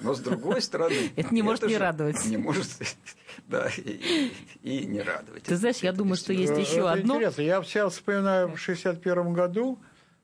Но 0.00 0.14
с 0.14 0.20
другой 0.20 0.62
стороны... 0.62 1.10
Это 1.16 1.34
не 1.34 1.42
может 1.42 1.64
не 1.64 1.76
радовать. 1.76 2.24
Не 2.24 2.38
может, 2.38 2.66
да, 3.46 3.68
и, 3.76 4.86
не 4.86 5.02
радовать. 5.02 5.42
Ты 5.42 5.56
знаешь, 5.56 5.78
я 5.78 5.92
думаю, 5.92 6.16
что 6.16 6.32
есть 6.32 6.56
еще 6.56 6.88
одно... 6.88 7.16
Интересно, 7.16 7.42
я 7.42 7.62
сейчас 7.62 7.94
вспоминаю 7.94 8.48
в 8.48 8.58
61 8.58 9.32
году 9.34 9.78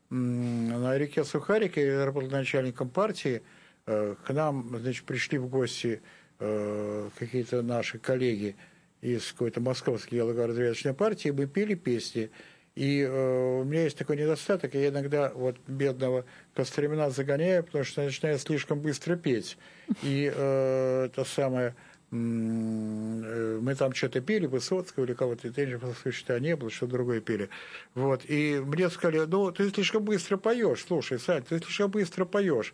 на 0.09 0.97
реке 0.97 1.25
Сухарике, 1.25 1.85
я 1.85 2.04
работал 2.04 2.30
начальником 2.30 2.88
партии, 2.88 3.42
э, 3.87 4.14
к 4.25 4.33
нам, 4.33 4.78
значит, 4.78 5.04
пришли 5.04 5.38
в 5.38 5.49
гости 5.49 6.00
э, 6.38 7.11
какие-то 7.18 7.62
наши 7.62 7.99
коллеги 7.99 8.56
из 9.04 9.32
какой-то 9.32 9.61
московской 9.61 10.18
геологоразведочной 10.18 10.94
партии, 10.94 11.28
мы 11.28 11.46
пели 11.46 11.75
песни. 11.75 12.30
И 12.75 13.02
э, 13.02 13.61
у 13.61 13.64
меня 13.64 13.84
есть 13.84 13.99
такой 13.99 14.16
недостаток, 14.16 14.75
я 14.75 14.88
иногда 14.88 15.30
вот 15.34 15.56
бедного 15.68 16.25
Костромина 16.54 17.11
загоняю, 17.11 17.62
потому 17.62 17.84
что 17.84 18.02
начинаю 18.02 18.38
слишком 18.38 18.80
быстро 18.80 19.16
петь. 19.16 19.58
И 20.02 20.32
э, 20.34 21.04
это 21.04 21.25
самое, 21.25 21.76
э, 22.11 22.14
мы 22.14 23.75
там 23.76 23.92
что-то 23.92 24.23
пели, 24.23 24.46
Высоцкого 24.46 25.04
или 25.04 25.12
кого-то, 25.12 25.52
я 25.54 26.12
что 26.12 26.40
не 26.40 26.56
было, 26.56 26.70
что 26.70 26.87
другое 26.87 27.20
пели. 27.20 27.50
Вот, 27.94 28.23
и 28.26 28.61
мне 28.64 28.88
сказали, 28.88 29.26
ну, 29.26 29.52
ты 29.52 29.68
слишком 29.68 30.02
быстро 30.02 30.38
поешь, 30.38 30.84
слушай, 30.88 31.20
Сань, 31.20 31.44
ты 31.44 31.58
слишком 31.58 31.90
быстро 31.90 32.25
поешь. 32.25 32.73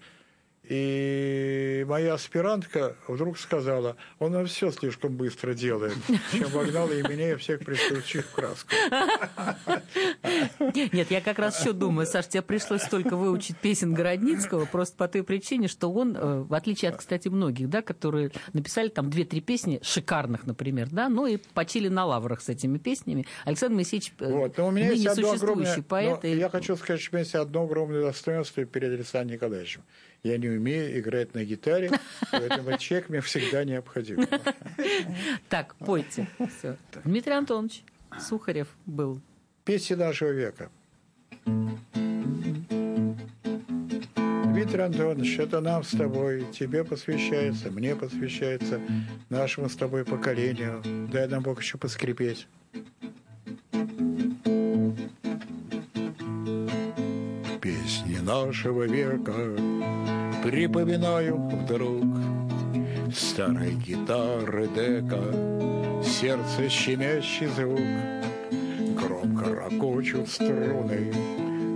И 0.70 1.84
моя 1.88 2.14
аспирантка 2.14 2.94
вдруг 3.08 3.38
сказала, 3.38 3.96
он 4.20 4.46
все 4.46 4.70
слишком 4.70 5.16
быстро 5.16 5.52
делает, 5.52 5.94
чем 6.30 6.48
вогнала 6.50 6.92
и 6.92 7.02
меня, 7.02 7.32
и 7.32 7.34
всех 7.34 7.64
присутствующих 7.64 8.26
в 8.26 8.30
краску. 8.30 8.70
Нет, 10.92 11.10
я 11.10 11.20
как 11.20 11.40
раз 11.40 11.60
еще 11.60 11.72
думаю, 11.72 12.06
Саш, 12.06 12.28
тебе 12.28 12.42
пришлось 12.42 12.82
столько 12.82 13.16
выучить 13.16 13.56
песен 13.56 13.92
Городницкого 13.94 14.64
просто 14.64 14.96
по 14.96 15.08
той 15.08 15.24
причине, 15.24 15.66
что 15.66 15.90
он, 15.92 16.16
э, 16.16 16.42
в 16.42 16.54
отличие 16.54 16.92
от, 16.92 16.98
кстати, 16.98 17.26
многих, 17.26 17.68
да, 17.68 17.82
которые 17.82 18.30
написали 18.52 18.90
там 18.90 19.10
две-три 19.10 19.40
песни, 19.40 19.80
шикарных, 19.82 20.46
например, 20.46 20.88
да, 20.92 21.08
ну 21.08 21.26
и 21.26 21.38
почили 21.52 21.88
на 21.88 22.04
лаврах 22.06 22.42
с 22.42 22.48
этими 22.48 22.78
песнями. 22.78 23.26
Александр 23.44 23.74
Моисеевич 23.74 24.12
э, 24.20 24.32
вот, 24.32 24.56
но 24.56 24.68
у 24.68 24.70
меня 24.70 24.92
есть 24.92 25.16
существующий 25.16 25.82
поэт. 25.82 26.24
И... 26.24 26.36
Я 26.36 26.48
хочу 26.48 26.76
сказать, 26.76 27.00
что 27.00 27.10
у 27.10 27.16
меня 27.16 27.24
есть 27.24 27.34
одно 27.34 27.64
огромное 27.64 28.02
достоинство 28.02 28.64
перед 28.64 28.92
Александром 28.92 29.34
Николаевичем 29.34 29.82
я 30.22 30.38
не 30.38 30.48
умею 30.48 30.98
играть 30.98 31.34
на 31.34 31.44
гитаре, 31.44 31.90
поэтому 32.30 32.76
чек 32.78 33.08
мне 33.08 33.20
всегда 33.20 33.64
необходим. 33.64 34.26
Так, 35.48 35.74
пойте. 35.76 36.28
Все. 36.58 36.76
Дмитрий 37.04 37.32
Антонович 37.32 37.84
Сухарев 38.18 38.68
был. 38.86 39.20
Песни 39.64 39.94
нашего 39.94 40.30
века. 40.30 40.70
Дмитрий 44.60 44.82
Антонович, 44.82 45.38
это 45.38 45.60
нам 45.60 45.82
с 45.82 45.90
тобой, 45.90 46.44
тебе 46.52 46.84
посвящается, 46.84 47.70
мне 47.70 47.96
посвящается, 47.96 48.80
нашему 49.30 49.70
с 49.70 49.76
тобой 49.76 50.04
поколению. 50.04 50.82
Дай 51.10 51.28
нам 51.28 51.42
Бог 51.42 51.62
еще 51.62 51.78
поскрипеть. 51.78 52.46
Нашего 58.22 58.84
века. 58.84 59.34
Припоминаю 60.42 61.36
вдруг 61.36 62.04
Старой 63.14 63.74
гитары 63.74 64.68
дека 64.68 65.20
Сердце 66.02 66.68
щемящий 66.68 67.46
звук. 67.48 67.80
Громко 68.96 69.54
ракочут 69.54 70.28
струны 70.28 71.12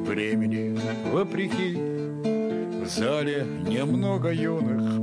Времени 0.07 0.79
вопреки 1.13 1.75
В 1.75 2.87
зале 2.87 3.47
немного 3.69 4.33
юных. 4.33 5.01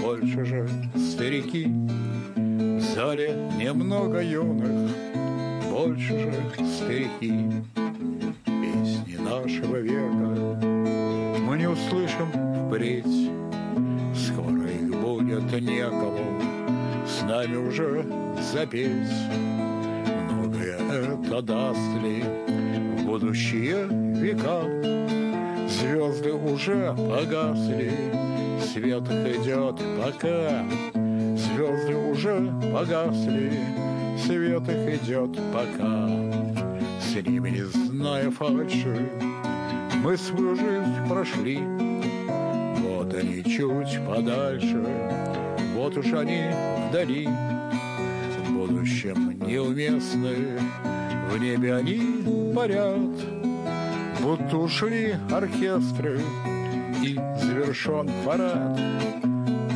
Больше 0.00 0.44
же 0.44 0.68
старики 0.96 1.66
В 2.36 2.80
зале 2.94 3.34
немного 3.58 4.22
юных. 4.22 4.90
Больше 5.70 6.18
же 6.18 6.34
старики 6.76 7.32
нашего 9.30 9.76
века 9.76 10.58
Мы 11.40 11.58
не 11.58 11.68
услышим 11.68 12.28
впредь. 12.66 13.30
Скоро 14.14 14.68
их 14.68 14.90
будет 15.00 15.60
некому 15.60 16.40
с 17.06 17.22
нами 17.22 17.56
уже 17.56 18.04
запеть. 18.52 19.10
Многое 20.30 20.78
это 20.78 21.42
даст 21.42 22.02
ли 22.02 22.22
в 22.22 23.04
будущие 23.04 23.86
века. 24.20 24.62
Звезды 25.68 26.32
уже 26.32 26.94
погасли, 26.96 27.92
свет 28.72 29.04
идет 29.04 29.80
пока. 30.02 30.64
Звезды 31.36 31.96
уже 31.96 32.52
погасли, 32.72 33.52
свет 34.24 34.68
их 34.68 35.02
идет 35.02 35.36
пока. 35.52 36.08
С 37.00 37.14
ними 37.26 37.50
не 37.50 37.89
зная 38.00 38.30
фальши, 38.30 39.10
мы 40.02 40.16
свою 40.16 40.56
жизнь 40.56 41.06
прошли, 41.06 41.58
вот 42.78 43.12
они 43.12 43.44
чуть 43.44 44.00
подальше, 44.06 44.82
вот 45.74 45.98
уж 45.98 46.06
они 46.14 46.44
вдали, 46.88 47.28
В 48.38 48.52
будущем 48.52 49.38
неуместны, 49.46 50.58
в 51.30 51.38
небе 51.38 51.74
они 51.74 52.54
парят, 52.56 53.16
Будто 54.22 54.56
ушли 54.56 55.16
оркестры, 55.30 56.20
и 57.02 57.18
завершен 57.36 58.10
парад. 58.24 58.80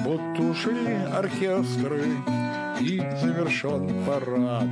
Будто 0.03 0.43
ушли 0.43 0.95
оркестры, 1.15 2.03
и 2.81 3.03
завершен 3.21 3.91
парад. 4.07 4.71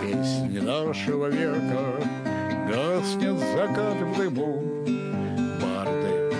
Песни 0.00 0.58
нашего 0.58 1.26
века 1.26 2.21
гаснет 2.72 3.38
закат 3.38 4.00
в 4.00 4.16
дыму, 4.16 4.62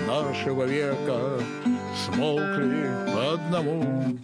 нашего 0.07 0.63
века 0.63 1.39
смолкли 2.05 2.89
по 3.13 3.33
одному. 3.33 4.17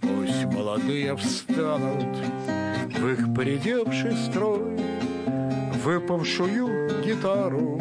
Пусть 0.00 0.44
молодые 0.46 1.16
встанут 1.16 2.16
в 2.98 3.08
их 3.08 3.34
поредевший 3.34 4.16
строй, 4.16 4.76
выпавшую 5.84 7.02
гитару 7.04 7.80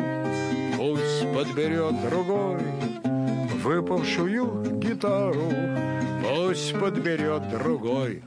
пусть 0.77 1.33
подберет 1.33 1.95
другой, 2.09 2.61
выпавшую 3.63 4.79
гитару 4.79 5.51
пусть 6.23 6.79
подберет 6.79 7.49
другой. 7.49 8.21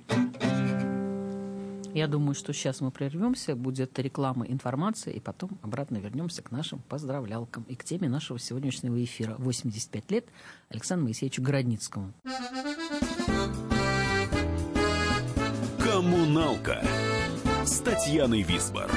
Я 1.93 2.07
думаю, 2.07 2.35
что 2.35 2.53
сейчас 2.53 2.81
мы 2.81 2.91
прервемся, 2.91 3.57
будет 3.57 3.99
реклама, 3.99 4.47
информация, 4.47 5.13
и 5.13 5.21
потом 5.21 5.59
обратно 5.63 5.97
вернемся 5.97 6.43
к 6.43 6.51
нашим 6.51 6.81
поздравлялкам 6.89 7.65
и 7.65 7.75
к 7.75 7.85
теме 7.85 8.09
нашего 8.09 8.39
сегодняшнего 8.39 9.03
эфира. 9.03 9.35
85 9.39 10.11
лет 10.11 10.27
Александру 10.69 11.07
Моисеевичу 11.07 11.43
Городницкому. 11.43 12.13
Коммуналка 15.79 16.81
с 17.65 17.81
с 17.81 17.83
Татьяной 17.83 18.43
Висбор. 18.43 18.91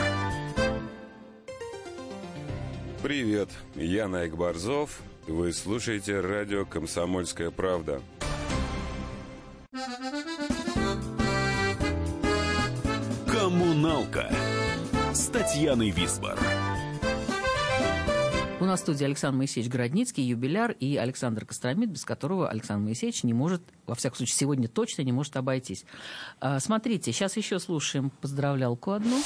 Привет, 3.02 3.50
я 3.76 4.08
Найк 4.08 4.36
Борзов. 4.36 5.00
Вы 5.28 5.54
слушаете 5.54 6.20
радио 6.20 6.66
«Комсомольская 6.66 7.50
правда». 7.50 8.02
Коммуналка 13.54 14.30
с 15.14 15.30
Татьяной 15.30 15.92
Висбор. 15.92 16.34
У 18.60 18.66
нас 18.66 18.80
в 18.80 18.82
студии 18.82 19.06
Александр 19.06 19.38
Моисеевич 19.38 19.72
Городницкий, 19.72 20.24
юбиляр, 20.24 20.72
и 20.72 20.98
Александр 20.98 21.46
Костромит, 21.46 21.90
без 21.90 22.04
которого 22.04 22.50
Александр 22.50 22.86
Моисеевич 22.86 23.24
не 23.24 23.34
может, 23.36 23.62
во 23.86 23.94
всяком 23.94 24.18
случае, 24.18 24.38
сегодня 24.38 24.68
точно 24.68 25.04
не 25.04 25.12
может 25.12 25.38
обойтись. 25.38 25.86
А, 26.42 26.58
смотрите, 26.58 27.12
сейчас 27.12 27.38
еще 27.38 27.60
слушаем 27.60 28.10
поздравлялку 28.24 28.90
одну. 28.90 29.18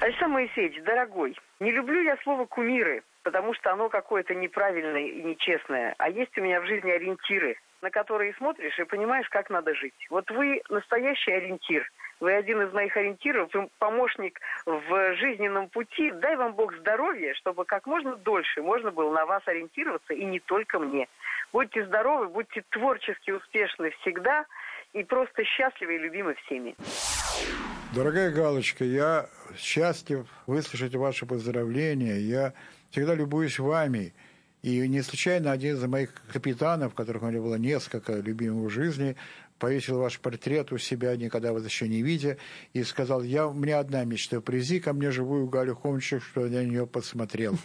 Александр 0.00 0.34
Моисеевич, 0.34 0.82
дорогой, 0.82 1.36
не 1.60 1.70
люблю 1.70 2.02
я 2.02 2.16
слово 2.24 2.46
«кумиры», 2.46 3.04
потому 3.22 3.54
что 3.54 3.72
оно 3.72 3.88
какое-то 3.88 4.34
неправильное 4.34 5.06
и 5.06 5.22
нечестное. 5.22 5.94
А 5.98 6.10
есть 6.10 6.36
у 6.36 6.40
меня 6.42 6.60
в 6.60 6.66
жизни 6.66 6.90
ориентиры, 6.90 7.54
на 7.82 7.90
которые 7.90 8.34
смотришь 8.34 8.76
и 8.80 8.84
понимаешь, 8.84 9.28
как 9.28 9.48
надо 9.48 9.76
жить. 9.76 9.94
Вот 10.10 10.28
вы 10.32 10.60
настоящий 10.68 11.30
ориентир– 11.30 11.88
вы 12.22 12.34
один 12.34 12.62
из 12.62 12.72
моих 12.72 12.96
ориентиров, 12.96 13.50
помощник 13.78 14.38
в 14.64 15.16
жизненном 15.16 15.68
пути. 15.68 16.12
Дай 16.12 16.36
вам 16.36 16.54
Бог 16.54 16.72
здоровья, 16.78 17.34
чтобы 17.34 17.64
как 17.64 17.84
можно 17.86 18.16
дольше 18.16 18.62
можно 18.62 18.92
было 18.92 19.12
на 19.12 19.26
вас 19.26 19.42
ориентироваться, 19.46 20.14
и 20.14 20.24
не 20.24 20.38
только 20.38 20.78
мне. 20.78 21.08
Будьте 21.52 21.84
здоровы, 21.84 22.28
будьте 22.28 22.62
творчески 22.70 23.32
успешны 23.32 23.90
всегда 24.00 24.46
и 24.92 25.02
просто 25.02 25.44
счастливы 25.44 25.96
и 25.96 25.98
любимы 25.98 26.34
всеми. 26.46 26.76
Дорогая 27.92 28.30
Галочка, 28.30 28.84
я 28.84 29.26
счастлив 29.58 30.26
выслушать 30.46 30.94
ваши 30.94 31.26
поздравления. 31.26 32.18
Я 32.18 32.52
всегда 32.90 33.14
любуюсь 33.16 33.58
вами. 33.58 34.14
И 34.62 34.86
не 34.86 35.02
случайно 35.02 35.50
один 35.50 35.74
из 35.74 35.84
моих 35.86 36.14
капитанов, 36.32 36.94
которых 36.94 37.22
у 37.24 37.26
меня 37.26 37.40
было 37.40 37.56
несколько 37.56 38.12
любимых 38.12 38.70
в 38.70 38.72
жизни, 38.72 39.16
повесил 39.62 39.98
ваш 39.98 40.18
портрет 40.18 40.72
у 40.72 40.78
себя, 40.78 41.14
никогда 41.14 41.52
вас 41.52 41.64
еще 41.64 41.86
не 41.86 42.02
видя, 42.02 42.36
и 42.72 42.82
сказал, 42.82 43.22
я, 43.22 43.46
у 43.46 43.54
меня 43.54 43.78
одна 43.78 44.02
мечта, 44.02 44.40
привези 44.40 44.80
ко 44.80 44.92
мне 44.92 45.12
живую 45.12 45.46
Галю 45.46 45.76
Хомчик, 45.76 46.20
что 46.20 46.46
я 46.46 46.62
на 46.62 46.64
нее 46.64 46.84
посмотрел. 46.84 47.56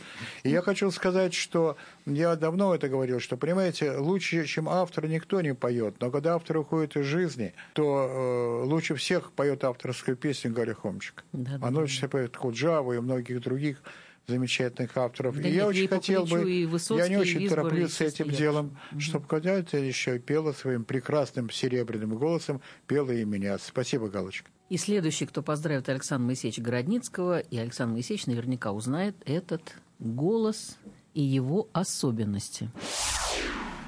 И 0.43 0.49
я 0.51 0.61
хочу 0.61 0.91
сказать, 0.91 1.33
что 1.33 1.75
я 2.05 2.35
давно 2.35 2.75
это 2.75 2.87
говорил, 2.87 3.19
что, 3.19 3.35
понимаете, 3.35 3.93
лучше, 3.93 4.45
чем 4.45 4.69
автор, 4.69 5.07
никто 5.07 5.41
не 5.41 5.55
поет, 5.55 5.95
но 5.99 6.11
когда 6.11 6.35
автор 6.35 6.57
уходит 6.57 6.95
из 6.97 7.05
жизни, 7.05 7.55
то 7.73 8.61
э, 8.63 8.67
лучше 8.67 8.93
всех 8.93 9.31
поет 9.31 9.63
авторскую 9.63 10.15
песню 10.15 10.53
Галя 10.53 10.75
Хомчик. 10.75 11.23
Да, 11.33 11.55
Она 11.55 11.81
да, 11.81 11.87
да. 12.01 12.07
поет 12.07 12.37
Худжаву 12.37 12.93
и 12.93 12.99
многих 12.99 13.41
других 13.41 13.81
замечательных 14.27 14.95
авторов. 14.97 15.39
Да 15.41 15.47
и 15.47 15.53
я 15.53 15.67
очень 15.67 15.87
хотел 15.87 16.25
бы, 16.25 16.49
я 16.49 17.07
не 17.07 17.17
очень 17.17 17.47
тороплюсь 17.47 17.93
с 17.93 18.01
этим 18.01 18.27
делом, 18.29 18.77
угу. 18.91 18.99
чтобы 18.99 19.25
когда 19.25 19.53
это 19.53 19.77
еще 19.77 20.19
пела 20.19 20.51
своим 20.51 20.83
прекрасным 20.83 21.49
серебряным 21.49 22.17
голосом, 22.17 22.61
пела 22.87 23.11
и 23.11 23.23
меня. 23.23 23.57
Спасибо, 23.57 24.09
Галочка. 24.09 24.49
И 24.69 24.75
следующий, 24.75 25.25
кто 25.25 25.41
поздравит 25.41 25.87
Александра 25.87 26.27
Моисеевича 26.27 26.61
Городницкого, 26.61 27.39
и 27.39 27.57
Александр 27.57 27.93
Моисеевич 27.93 28.27
наверняка 28.27 28.73
узнает 28.73 29.15
этот 29.25 29.61
голос 29.99 30.77
и 31.13 31.21
его 31.21 31.69
особенности. 31.71 32.69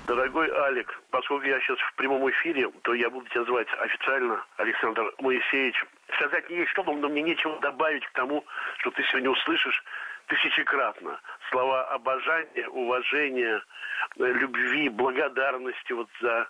Дорогой 0.08 0.50
Алик, 0.50 0.88
поскольку 1.12 1.46
я 1.46 1.60
сейчас 1.60 1.78
в 1.80 1.96
прямом 1.96 2.28
эфире, 2.32 2.72
то 2.84 2.94
я 2.94 3.10
буду 3.10 3.28
тебя 3.30 3.44
звать 3.44 3.68
официально 3.78 4.44
Александр 4.56 5.04
Моисеевич. 5.20 5.76
Сказать 6.16 6.50
не 6.50 6.60
есть 6.60 6.72
что, 6.72 6.84
но 6.84 7.10
мне 7.10 7.22
нечего 7.22 7.60
добавить 7.60 8.06
к 8.06 8.12
тому, 8.14 8.44
что 8.80 8.90
ты 8.92 9.04
сегодня 9.04 9.30
услышишь 9.30 9.84
тысячекратно. 10.30 11.20
Слова 11.50 11.84
обожания, 11.90 12.68
уважения, 12.70 13.62
э, 14.18 14.26
любви, 14.26 14.90
благодарности 14.90 15.92
вот 15.92 16.08
за 16.22 16.48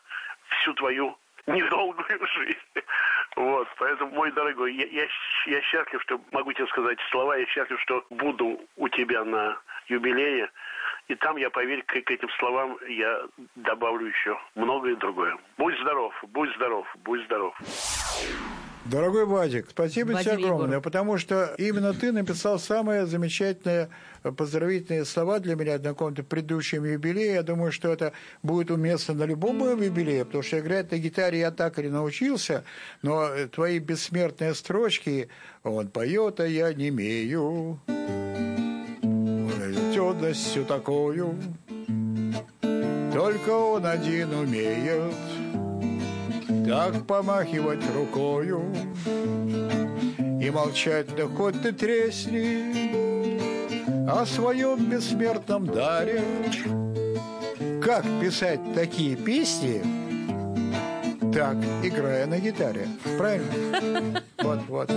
всю 0.49 0.73
твою 0.73 1.17
недолгую 1.47 2.27
жизнь. 2.35 2.85
Вот, 3.35 3.67
поэтому, 3.77 4.11
мой 4.11 4.31
дорогой, 4.31 4.73
я, 4.73 4.85
я, 4.85 5.07
я 5.45 5.61
счастлив, 5.61 6.01
что 6.03 6.21
могу 6.31 6.53
тебе 6.53 6.67
сказать 6.67 6.99
слова, 7.09 7.37
я 7.37 7.45
счастлив, 7.47 7.79
что 7.81 8.05
буду 8.09 8.59
у 8.75 8.87
тебя 8.89 9.23
на 9.23 9.57
юбилее. 9.87 10.49
И 11.07 11.15
там, 11.15 11.37
я 11.37 11.49
поверь, 11.49 11.81
к, 11.83 12.01
к 12.01 12.11
этим 12.11 12.29
словам 12.37 12.77
я 12.87 13.23
добавлю 13.55 14.07
еще 14.07 14.37
многое 14.55 14.95
другое. 14.95 15.37
Будь 15.57 15.77
здоров, 15.79 16.13
будь 16.27 16.53
здоров, 16.55 16.85
будь 17.03 17.23
здоров. 17.25 17.55
Дорогой 18.85 19.25
Вадик, 19.25 19.67
спасибо 19.69 20.13
Вадим 20.13 20.23
тебе 20.23 20.45
огромное, 20.45 20.65
Егоров. 20.67 20.83
потому 20.83 21.17
что 21.17 21.53
именно 21.57 21.93
ты 21.93 22.11
написал 22.11 22.57
самые 22.59 23.05
замечательные 23.05 23.89
поздравительные 24.23 25.05
слова 25.05 25.39
для 25.39 25.55
меня 25.55 25.73
на 25.77 25.89
каком-то 25.89 26.23
предыдущем 26.23 26.85
юбилее. 26.85 27.33
Я 27.33 27.43
думаю, 27.43 27.71
что 27.71 27.91
это 27.91 28.13
будет 28.41 28.71
уместно 28.71 29.13
на 29.13 29.23
любом 29.25 29.57
моем 29.57 29.81
юбилее, 29.81 30.25
потому 30.25 30.43
что 30.43 30.59
играть 30.59 30.91
на 30.91 30.97
гитаре 30.97 31.39
я 31.39 31.51
так 31.51 31.77
и 31.77 31.89
научился, 31.89 32.63
но 33.01 33.29
твои 33.53 33.79
бессмертные 33.79 34.55
строчки, 34.55 35.29
он 35.63 35.89
поет, 35.89 36.39
а 36.39 36.47
я 36.47 36.73
не 36.73 36.89
имею 36.89 37.79
тёдностью 39.93 40.65
такую, 40.65 41.35
только 43.13 43.49
он 43.49 43.85
один 43.85 44.33
умеет 44.33 45.13
так 46.67 47.05
помахивать 47.05 47.83
рукою 47.95 48.63
И 50.41 50.49
молчать, 50.49 51.15
да 51.15 51.27
хоть 51.27 51.61
ты 51.61 51.71
тресни 51.71 52.91
О 54.09 54.25
своем 54.25 54.89
бессмертном 54.89 55.65
даре 55.67 56.23
Как 57.81 58.03
писать 58.19 58.59
такие 58.73 59.15
песни 59.15 59.81
Так, 61.33 61.57
играя 61.83 62.25
на 62.25 62.39
гитаре 62.39 62.87
Правильно? 63.17 64.23
Вот, 64.41 64.59
вот 64.67 64.89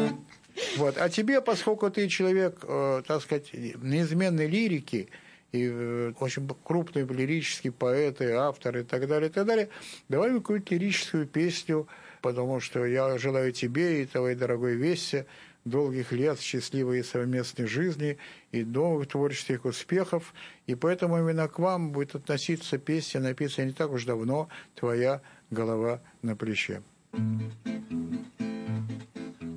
вот. 0.77 0.97
А 0.99 1.09
тебе, 1.09 1.41
поскольку 1.41 1.91
ты 1.91 2.09
человек, 2.09 2.59
э, 2.63 3.03
так 3.07 3.23
сказать, 3.23 3.53
неизменной 3.53 4.47
лирики, 4.47 5.09
и 5.53 6.13
очень 6.19 6.49
крупные 6.65 7.07
лирические 7.07 7.73
поэты, 7.73 8.33
авторы 8.33 8.81
и 8.81 8.85
так 8.85 9.07
далее, 9.07 9.29
и 9.29 9.33
так 9.33 9.47
далее. 9.47 9.69
Давай 10.09 10.33
какую-нибудь 10.33 10.71
лирическую 10.71 11.27
песню, 11.27 11.87
потому 12.23 12.61
что 12.61 12.85
я 12.87 13.17
желаю 13.19 13.53
тебе 13.53 14.03
и 14.03 14.07
твоей 14.07 14.35
дорогой 14.35 14.75
Весе 14.75 15.27
долгих 15.65 16.11
лет 16.13 16.41
счастливой 16.41 17.05
совместной 17.05 17.67
жизни 17.67 18.19
и 18.51 18.65
новых 18.65 19.09
творческих 19.09 19.65
успехов. 19.65 20.35
И 20.67 20.75
поэтому 20.75 21.19
именно 21.19 21.47
к 21.49 21.59
вам 21.59 21.93
будет 21.93 22.15
относиться 22.15 22.79
песня, 22.79 23.21
написанная 23.21 23.69
не 23.69 23.75
так 23.75 23.93
уж 23.93 24.05
давно, 24.05 24.49
«Твоя 24.75 25.21
голова 25.51 26.01
на 26.23 26.35
плече». 26.35 26.83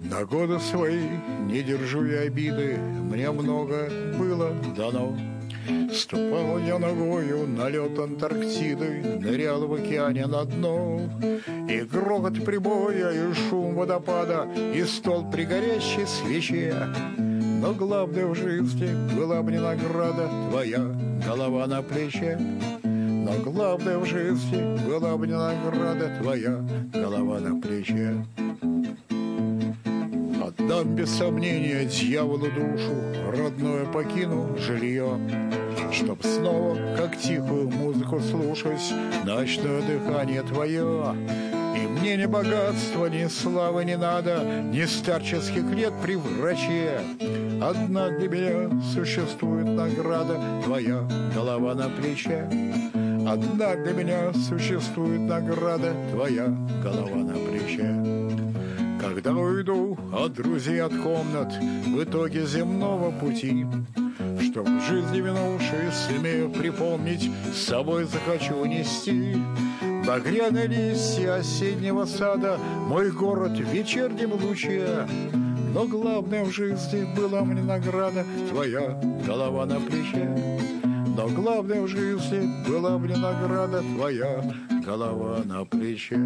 На 0.03 0.23
годы 0.23 0.59
свои 0.59 1.07
не 1.41 1.63
держу 1.63 2.05
я 2.05 2.21
обиды, 2.21 2.77
Мне 2.77 3.31
много 3.31 3.89
было 4.17 4.53
дано. 4.75 5.34
Ступал 5.93 6.59
я 6.59 6.77
ногою 6.77 7.47
на 7.47 7.69
лед 7.69 7.97
Антарктиды, 7.97 9.19
Нырял 9.19 9.67
в 9.67 9.73
океане 9.73 10.27
на 10.27 10.45
дно. 10.45 11.01
И 11.69 11.81
грохот 11.81 12.43
прибоя, 12.43 13.11
и 13.11 13.33
шум 13.33 13.75
водопада, 13.75 14.47
И 14.73 14.83
стол 14.83 15.29
при 15.31 15.45
горящей 15.45 16.05
свече. 16.05 16.75
Но 17.17 17.73
главное 17.73 18.27
в 18.27 18.35
жизни 18.35 18.89
была 19.17 19.41
мне 19.41 19.59
награда 19.59 20.29
Твоя 20.49 20.85
голова 21.25 21.65
на 21.67 21.81
плече. 21.81 22.37
Но 22.83 23.31
главное 23.43 23.97
в 23.97 24.05
жизни 24.05 24.77
была 24.87 25.17
мне 25.17 25.35
награда 25.35 26.19
Твоя 26.21 26.63
голова 26.93 27.39
на 27.39 27.59
плече. 27.59 28.23
Отдам 30.65 30.95
без 30.95 31.11
сомнения 31.15 31.85
дьяволу 31.85 32.47
душу, 32.47 32.95
Родное 33.31 33.85
покину 33.85 34.57
жилье, 34.57 35.19
Чтоб 35.91 36.25
снова, 36.25 36.75
как 36.97 37.15
тихую 37.19 37.69
музыку 37.69 38.19
слушать, 38.19 38.81
Ночное 39.25 39.83
дыхание 39.83 40.41
твое. 40.41 41.15
И 41.75 41.87
мне 41.87 42.17
ни 42.17 42.25
богатства, 42.25 43.05
ни 43.05 43.27
славы 43.27 43.85
не 43.85 43.95
надо, 43.95 44.43
Ни 44.73 44.85
старческих 44.85 45.69
лет 45.69 45.93
при 46.01 46.15
враче. 46.15 46.99
Одна 47.61 48.09
для 48.09 48.27
меня 48.27 48.81
существует 48.91 49.67
награда, 49.67 50.39
Твоя 50.63 51.07
голова 51.35 51.75
на 51.75 51.89
плече. 51.89 52.49
Одна 53.27 53.75
для 53.75 53.93
меня 53.93 54.33
существует 54.33 55.21
награда, 55.21 55.93
Твоя 56.11 56.47
голова 56.81 57.17
на 57.17 57.35
плече. 57.35 58.14
Когда 59.05 59.33
уйду 59.33 59.97
от 60.11 60.33
друзей, 60.33 60.81
от 60.81 60.91
комнат 60.97 61.53
В 61.85 62.03
итоге 62.03 62.45
земного 62.47 63.11
пути. 63.11 63.65
Что 64.41 64.63
в 64.63 64.81
жизни 64.81 65.21
минувшей 65.21 65.91
сумею 65.91 66.49
припомнить 66.49 67.29
С 67.53 67.65
собой 67.65 68.05
захочу 68.05 68.55
унести 68.55 69.37
Багряные 70.07 70.67
листья 70.67 71.35
осеннего 71.35 72.05
сада 72.05 72.57
Мой 72.87 73.11
город 73.11 73.51
в 73.51 73.71
вечернем 73.71 74.33
луче. 74.33 75.07
Но 75.73 75.85
главное 75.85 76.43
в 76.43 76.51
жизни 76.51 77.07
была 77.15 77.41
мне 77.41 77.61
награда 77.61 78.25
Твоя 78.49 78.99
голова 79.25 79.67
на 79.67 79.79
плече. 79.79 80.35
Но 81.15 81.27
главное 81.27 81.81
в 81.81 81.87
жизни 81.87 82.49
была 82.67 82.97
мне 82.97 83.15
награда 83.15 83.83
Твоя 83.95 84.43
голова 84.83 85.41
на 85.45 85.63
плече 85.63 86.19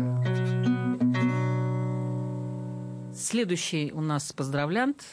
Следующий 3.20 3.92
у 3.92 4.00
нас 4.00 4.32
поздравлянт. 4.32 5.04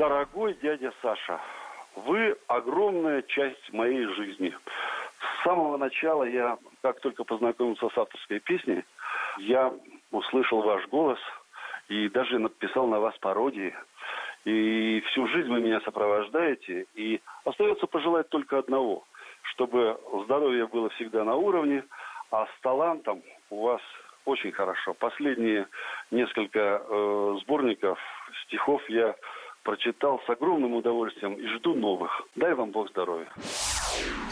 Дорогой 0.00 0.58
дядя 0.60 0.92
Саша, 1.00 1.40
вы 1.94 2.36
огромная 2.48 3.22
часть 3.22 3.72
моей 3.72 4.04
жизни. 4.14 4.52
С 5.20 5.44
самого 5.44 5.76
начала 5.76 6.24
я, 6.24 6.58
как 6.82 6.98
только 6.98 7.22
познакомился 7.22 7.88
с 7.88 7.96
авторской 7.96 8.40
песней, 8.40 8.84
я 9.38 9.72
услышал 10.10 10.60
ваш 10.62 10.88
голос 10.88 11.20
и 11.88 12.08
даже 12.08 12.40
написал 12.40 12.88
на 12.88 12.98
вас 12.98 13.16
пародии. 13.18 13.72
И 14.44 15.04
всю 15.12 15.28
жизнь 15.28 15.48
вы 15.48 15.60
меня 15.60 15.80
сопровождаете. 15.82 16.86
И 16.94 17.20
остается 17.44 17.86
пожелать 17.86 18.28
только 18.28 18.58
одного, 18.58 19.04
чтобы 19.54 20.00
здоровье 20.24 20.66
было 20.66 20.88
всегда 20.90 21.22
на 21.22 21.36
уровне, 21.36 21.84
а 22.32 22.46
с 22.46 22.60
талантом 22.60 23.22
у 23.50 23.66
вас 23.66 23.80
очень 24.26 24.52
хорошо. 24.52 24.92
Последние 24.94 25.66
несколько 26.10 26.82
э, 26.82 27.36
сборников 27.42 27.98
стихов 28.44 28.82
я 28.88 29.14
прочитал 29.62 30.20
с 30.26 30.30
огромным 30.30 30.74
удовольствием 30.74 31.34
и 31.34 31.46
жду 31.56 31.74
новых. 31.74 32.10
Дай 32.34 32.54
вам 32.54 32.70
Бог 32.70 32.90
здоровья. 32.90 33.28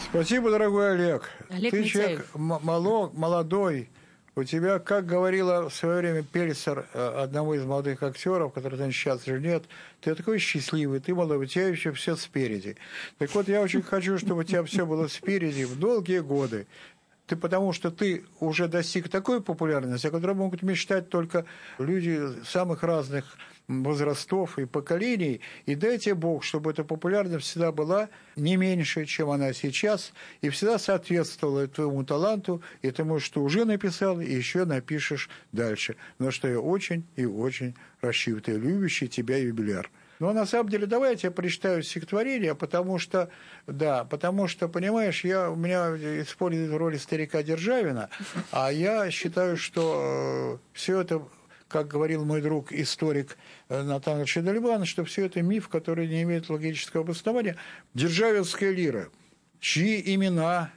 Спасибо, 0.09 0.51
дорогой 0.51 0.93
Олег. 0.93 1.29
Олег 1.49 1.71
Ты 1.71 1.79
Митяев. 1.79 1.91
человек 1.91 2.25
мало, 2.35 3.09
молодой. 3.13 3.89
У 4.37 4.43
тебя, 4.43 4.79
как 4.79 5.05
говорила 5.05 5.69
в 5.69 5.73
свое 5.73 5.99
время 5.99 6.23
Пельсер, 6.23 6.85
э, 6.93 7.23
одного 7.23 7.55
из 7.55 7.63
молодых 7.63 8.03
актеров, 8.03 8.53
который 8.53 8.77
там 8.77 8.91
сейчас 8.91 9.23
же 9.25 9.39
нет, 9.39 9.63
ты 10.01 10.13
такой 10.13 10.39
счастливый, 10.39 10.99
ты 10.99 11.15
молодой, 11.15 11.37
у 11.37 11.45
тебя 11.45 11.69
еще 11.69 11.93
все 11.93 12.17
спереди. 12.17 12.75
Так 13.17 13.33
вот, 13.33 13.47
я 13.47 13.61
очень 13.61 13.81
хочу, 13.81 14.17
чтобы 14.17 14.41
у 14.41 14.43
тебя 14.43 14.61
все 14.63 14.85
было 14.85 15.07
спереди 15.07 15.63
в 15.63 15.79
долгие 15.79 16.19
годы. 16.19 16.67
Ты 17.27 17.35
потому 17.35 17.73
что 17.73 17.89
ты 17.89 18.23
уже 18.39 18.67
достиг 18.67 19.09
такой 19.09 19.41
популярности, 19.41 20.07
о 20.07 20.11
которой 20.11 20.35
могут 20.35 20.61
мечтать 20.61 21.09
только 21.09 21.45
люди 21.79 22.21
самых 22.45 22.83
разных 22.83 23.37
возрастов 23.67 24.59
и 24.59 24.65
поколений. 24.65 25.41
И 25.65 25.73
дай 25.73 25.97
тебе 25.97 26.13
Бог, 26.13 26.43
чтобы 26.43 26.69
эта 26.69 26.83
популярность 26.83 27.45
всегда 27.47 27.71
была 27.71 28.09
не 28.35 28.57
меньше, 28.57 29.05
чем 29.05 29.31
она 29.31 29.53
сейчас, 29.53 30.13
и 30.41 30.49
всегда 30.49 30.77
соответствовала 30.77 31.67
твоему 31.67 32.03
таланту 32.03 32.61
и 32.83 32.91
тому, 32.91 33.19
что 33.19 33.41
уже 33.41 33.65
написал, 33.65 34.21
и 34.21 34.31
еще 34.31 34.65
напишешь 34.65 35.29
дальше. 35.51 35.95
На 36.19 36.29
что 36.31 36.47
я 36.47 36.59
очень 36.59 37.05
и 37.15 37.25
очень 37.25 37.75
рассчитываю. 38.01 38.43
Ты 38.43 38.51
любящий 38.53 39.07
тебя 39.07 39.37
юбиляр. 39.37 39.89
Но 40.19 40.31
на 40.33 40.45
самом 40.45 40.69
деле, 40.69 40.85
давай 40.85 41.11
я 41.11 41.15
тебе 41.17 41.31
прочитаю 41.31 41.83
стихотворение, 41.83 42.55
потому 42.55 42.99
что, 42.99 43.29
да, 43.67 44.05
потому 44.05 44.47
что, 44.47 44.69
понимаешь, 44.69 45.23
я, 45.23 45.49
у 45.49 45.55
меня 45.55 45.89
используют 46.21 46.73
роль 46.73 46.97
старика 46.97 47.43
Державина, 47.43 48.09
а 48.51 48.71
я 48.71 49.11
считаю, 49.11 49.57
что 49.57 50.59
все 50.73 51.01
это, 51.01 51.21
как 51.67 51.87
говорил 51.87 52.23
мой 52.23 52.41
друг, 52.41 52.71
историк 52.71 53.37
э, 53.69 53.83
Натан 53.83 54.23
Чедальбан, 54.25 54.85
что 54.85 55.03
все 55.03 55.25
это 55.25 55.41
миф, 55.41 55.67
который 55.67 56.07
не 56.07 56.23
имеет 56.23 56.49
логического 56.49 57.03
обоснования. 57.03 57.57
Державинская 57.93 58.71
лира, 58.71 59.09
чьи 59.59 60.01
имена 60.15 60.71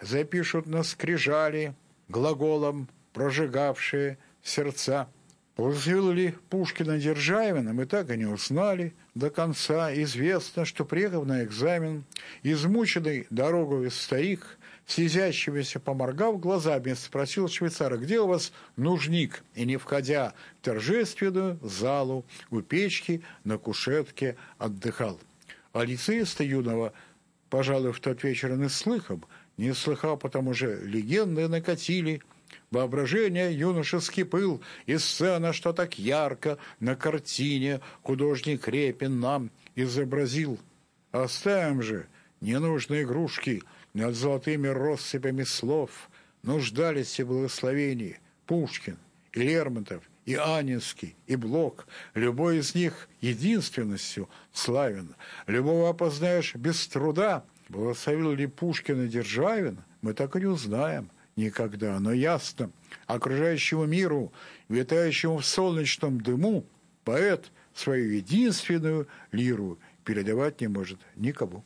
запишут 0.00 0.66
на 0.66 0.82
скрижали 0.82 1.74
глаголом 2.08 2.88
прожигавшие 3.12 4.18
сердца. 4.42 5.08
Ли 5.56 6.34
Пушкина 6.50 6.98
Державина, 6.98 7.72
мы 7.72 7.86
так 7.86 8.10
и 8.10 8.16
не 8.16 8.26
узнали 8.26 8.92
до 9.14 9.30
конца. 9.30 9.94
Известно, 9.94 10.64
что, 10.64 10.84
приехав 10.84 11.26
на 11.26 11.44
экзамен, 11.44 12.04
измученный 12.42 13.28
дорогой 13.30 13.88
старик, 13.92 14.58
слезящимися 14.84 15.78
поморгав 15.78 16.40
глазами, 16.40 16.94
спросил 16.94 17.48
швейцара, 17.48 17.98
где 17.98 18.18
у 18.18 18.26
вас 18.26 18.52
нужник? 18.76 19.44
И, 19.54 19.64
не 19.64 19.76
входя 19.76 20.34
в 20.60 20.64
торжественную 20.64 21.60
залу, 21.62 22.24
у 22.50 22.60
печки 22.60 23.22
на 23.44 23.56
кушетке 23.56 24.36
отдыхал. 24.58 25.20
А 25.72 25.84
лицеиста 25.84 26.42
юного, 26.42 26.92
пожалуй, 27.48 27.92
в 27.92 28.00
тот 28.00 28.24
вечер 28.24 28.56
не 28.56 28.68
слыхом, 28.68 29.24
не 29.56 29.72
слыхал, 29.72 30.16
потому 30.16 30.52
же 30.52 30.80
легенды 30.84 31.46
накатили– 31.46 32.20
Воображение 32.74 33.56
юношеский 33.56 34.24
пыл, 34.24 34.60
и 34.86 34.98
сцена, 34.98 35.52
что 35.52 35.72
так 35.72 35.96
ярко 35.96 36.58
на 36.80 36.96
картине 36.96 37.80
художник 38.02 38.66
Репин 38.66 39.20
нам 39.20 39.52
изобразил. 39.76 40.58
Оставим 41.12 41.82
же 41.82 42.08
ненужные 42.40 43.04
игрушки 43.04 43.62
над 43.92 44.16
золотыми 44.16 44.66
россыпями 44.66 45.44
слов. 45.44 46.10
Нуждались 46.42 47.20
в 47.20 47.28
благословении 47.28 48.18
Пушкин 48.44 48.98
и 49.34 49.42
Лермонтов, 49.42 50.02
и 50.24 50.34
Анинский, 50.34 51.14
и 51.28 51.36
Блок. 51.36 51.86
Любой 52.14 52.58
из 52.58 52.74
них 52.74 53.08
единственностью 53.20 54.28
славен. 54.52 55.14
Любого 55.46 55.90
опознаешь 55.90 56.56
без 56.56 56.84
труда. 56.88 57.44
Благословил 57.68 58.32
ли 58.32 58.48
Пушкин 58.48 59.04
и 59.04 59.08
Державин, 59.08 59.78
мы 60.02 60.12
так 60.12 60.34
и 60.34 60.40
не 60.40 60.46
узнаем 60.46 61.08
никогда. 61.36 61.98
Но 62.00 62.12
ясно, 62.12 62.70
окружающему 63.06 63.86
миру, 63.86 64.32
витающему 64.68 65.38
в 65.38 65.46
солнечном 65.46 66.20
дыму, 66.20 66.64
поэт 67.04 67.50
свою 67.74 68.10
единственную 68.12 69.08
лиру 69.32 69.78
передавать 70.04 70.60
не 70.60 70.68
может 70.68 71.00
никому. 71.16 71.64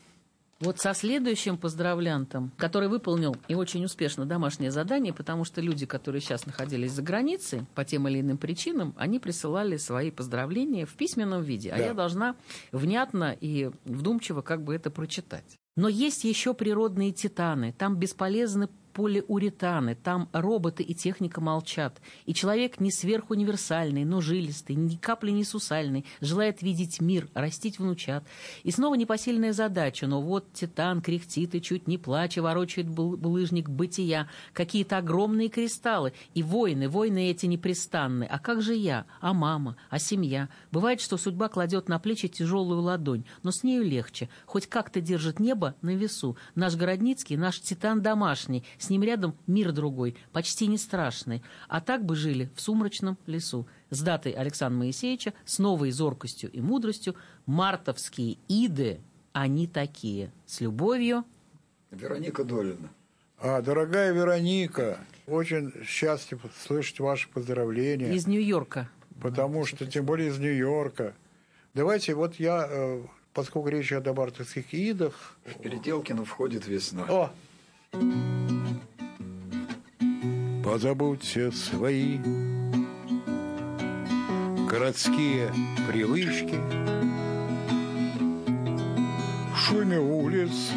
Вот 0.61 0.81
со 0.81 0.93
следующим 0.93 1.57
поздравлянтом, 1.57 2.51
который 2.57 2.89
выполнил 2.89 3.37
и 3.47 3.55
очень 3.55 3.85
успешно 3.85 4.27
домашнее 4.27 4.73
задание, 4.73 5.13
потому 5.15 5.45
что 5.45 5.61
люди, 5.61 5.87
которые 5.87 6.21
сейчас 6.21 6.47
находились 6.47 6.91
за 6.91 7.03
границей, 7.03 7.65
по 7.77 7.85
тем 7.85 8.09
или 8.09 8.21
иным 8.21 8.39
причинам, 8.39 8.93
они 8.99 9.21
присылали 9.21 9.77
свои 9.77 10.11
поздравления 10.11 10.85
в 10.85 10.95
письменном 10.95 11.43
виде, 11.43 11.71
а 11.71 11.77
Да. 11.79 11.85
я 11.87 11.95
должна 11.95 12.35
внятно 12.73 13.37
и 13.41 13.71
вдумчиво 13.85 14.43
как 14.43 14.65
бы 14.65 14.75
это 14.75 14.91
прочитать. 14.91 15.45
Но 15.77 15.89
есть 15.89 16.25
еще 16.25 16.55
природные 16.55 17.13
титаны, 17.13 17.73
там 17.73 17.95
бесполезны 17.97 18.69
полиуретаны, 18.99 19.95
там 19.95 20.29
роботы 20.33 20.83
и 20.83 20.93
техника 20.93 21.41
молчат. 21.41 22.01
И 22.27 22.35
человек 22.35 22.81
не 22.81 22.91
сверхуниверсальный, 22.91 24.05
но 24.05 24.21
жилистый, 24.21 24.75
ни 24.75 24.97
капли 24.97 25.31
не 25.31 25.45
сусальный, 25.45 26.05
желает 26.21 26.63
видеть 26.63 27.01
мир, 27.01 27.29
растить 27.33 27.79
внучат. 27.79 28.25
И 28.65 28.73
снова 28.73 28.97
непосильная 28.97 29.53
задача, 29.53 30.09
но 30.09 30.21
вот 30.21 30.53
титан 30.53 31.01
кряхтит 31.01 31.55
и 31.55 31.63
чуть 31.63 31.87
не 31.87 31.97
плача 31.97 32.43
ворочает 32.43 32.89
бул- 32.89 33.17
булыжник 33.17 33.69
бытия. 33.69 34.29
Какие-то 34.53 34.99
огромные 34.99 35.49
кристаллы. 35.49 36.13
И 36.35 36.43
войны, 36.43 36.89
войны 36.89 37.31
эти 37.31 37.47
непрестанные. 37.47 38.29
А 38.29 38.41
как 38.41 38.63
же 38.63 38.75
я? 38.75 39.07
А 39.21 39.33
мама? 39.33 39.77
А 39.91 40.01
семья? 40.01 40.49
Бывает, 40.73 41.01
что 41.01 41.19
судьба 41.19 41.49
кладет 41.49 41.89
на 41.89 42.01
плечи 42.01 42.27
тяжелую 42.27 42.81
ладонь, 42.81 43.25
но 43.45 43.53
с 43.53 43.63
нею 43.63 43.85
легче. 43.85 44.29
Хоть 44.45 44.67
как-то 44.67 45.01
держит 45.01 45.39
небо 45.39 45.77
на 45.83 45.91
весу. 45.95 46.37
Наш 46.57 46.75
Городницкий, 46.75 47.37
наш 47.37 47.61
титан 47.61 48.03
домашний. 48.03 48.65
С 48.77 48.88
ним 48.91 49.03
рядом 49.03 49.37
мир 49.47 49.73
другой, 49.73 50.17
почти 50.33 50.67
не 50.67 50.79
страшный. 50.79 51.43
А 51.69 51.81
так 51.81 52.05
бы 52.05 52.17
жили 52.17 52.51
в 52.55 52.61
сумрачном 52.61 53.19
лесу. 53.27 53.67
С 53.91 54.03
датой 54.03 54.33
Александра 54.33 54.79
Моисеевича, 54.79 55.33
с 55.45 55.59
новой 55.59 55.91
зоркостью 55.91 56.51
и 56.51 56.61
мудростью, 56.61 57.15
мартовские 57.47 58.39
иды, 58.49 59.01
они 59.33 59.67
такие. 59.67 60.33
С 60.47 60.61
любовью. 60.61 61.25
Вероника 61.91 62.45
Долина. 62.45 62.91
А, 63.41 63.63
дорогая 63.63 64.13
Вероника, 64.13 64.99
очень 65.27 65.73
счастлив 65.85 66.41
слышать 66.65 66.99
ваши 66.99 67.29
поздравления. 67.29 68.13
Из 68.13 68.27
Нью-Йорка. 68.27 68.91
Потому 69.21 69.65
что, 69.65 69.87
тем 69.87 70.05
более 70.05 70.31
из 70.31 70.39
Нью-Йорка. 70.39 71.15
Давайте, 71.75 72.15
вот 72.15 72.37
я, 72.37 72.67
э, 72.69 73.03
поскольку 73.33 73.69
речь 73.69 73.93
идет 73.93 74.07
об 74.09 74.19
артовских 74.19 74.75
идах... 74.75 75.37
В 75.45 75.63
Переделкино 75.63 76.25
входит 76.25 76.67
весна. 76.67 77.05
О! 77.09 77.31
Позабудьте 80.71 81.51
свои 81.51 82.19
городские 84.69 85.51
привычки, 85.89 86.61
В 89.51 89.57
шуме 89.57 89.99
улиц 89.99 90.73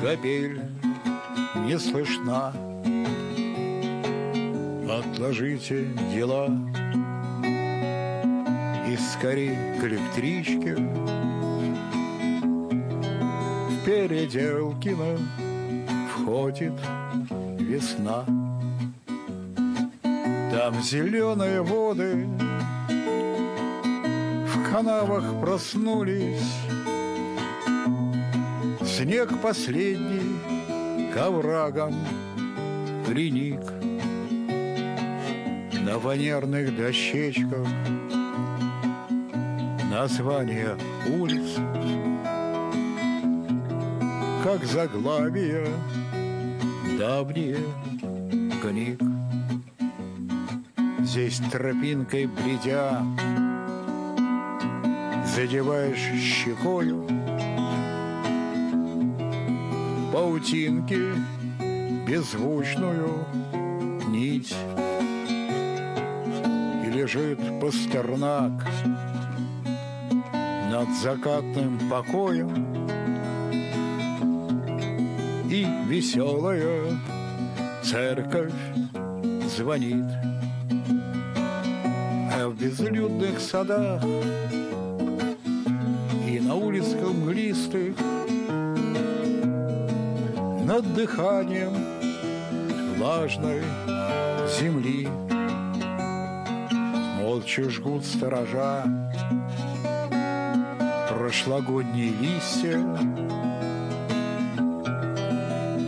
капель 0.00 0.62
не 1.66 1.76
слышна. 1.76 2.54
Отложите 4.88 5.86
дела 6.14 6.46
и 8.88 8.96
скорей 8.96 9.56
к 9.80 9.84
электричке 9.86 10.76
В 13.66 13.84
Переделкино 13.84 15.18
входит 16.14 16.74
весна. 17.58 18.24
Там 20.62 20.82
зеленые 20.82 21.62
воды 21.62 22.28
канавах 24.70 25.40
проснулись, 25.40 26.52
Снег 28.84 29.40
последний 29.40 30.36
к 31.14 31.16
оврагам 31.16 31.94
приник. 33.06 33.62
На 35.82 35.98
фанерных 35.98 36.76
дощечках 36.76 37.66
названия 39.90 40.76
улиц, 41.08 41.56
как 44.44 44.62
заглавия 44.66 45.68
давние 46.98 47.56
книг. 48.62 49.09
Здесь 51.10 51.40
тропинкой 51.50 52.26
бредя. 52.26 53.04
Задеваешь 55.34 56.22
щекою 56.22 57.04
Паутинки 60.12 61.16
беззвучную 62.06 63.26
нить. 64.06 64.54
И 66.86 66.90
лежит 66.92 67.40
пастернак 67.60 68.64
Над 70.70 70.88
закатным 71.02 71.76
покоем. 71.90 72.86
И 75.50 75.66
веселая 75.88 77.00
церковь 77.82 78.54
звонит 79.56 80.19
безлюдных 82.60 83.40
садах 83.40 84.02
И 86.28 86.38
на 86.40 86.54
улицах 86.54 87.00
мглистых 87.00 87.96
Над 90.66 90.94
дыханием 90.94 91.74
влажной 92.96 93.62
земли 94.58 95.08
Молча 97.18 97.70
жгут 97.70 98.04
сторожа 98.04 98.84
Прошлогодние 101.08 102.12
листья 102.20 102.76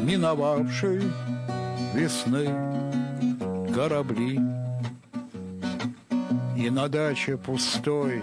Миновавшей 0.04 1.02
весны 1.94 2.48
корабли 3.74 4.51
И 6.62 6.70
на 6.70 6.88
даче 6.88 7.36
пустой 7.36 8.22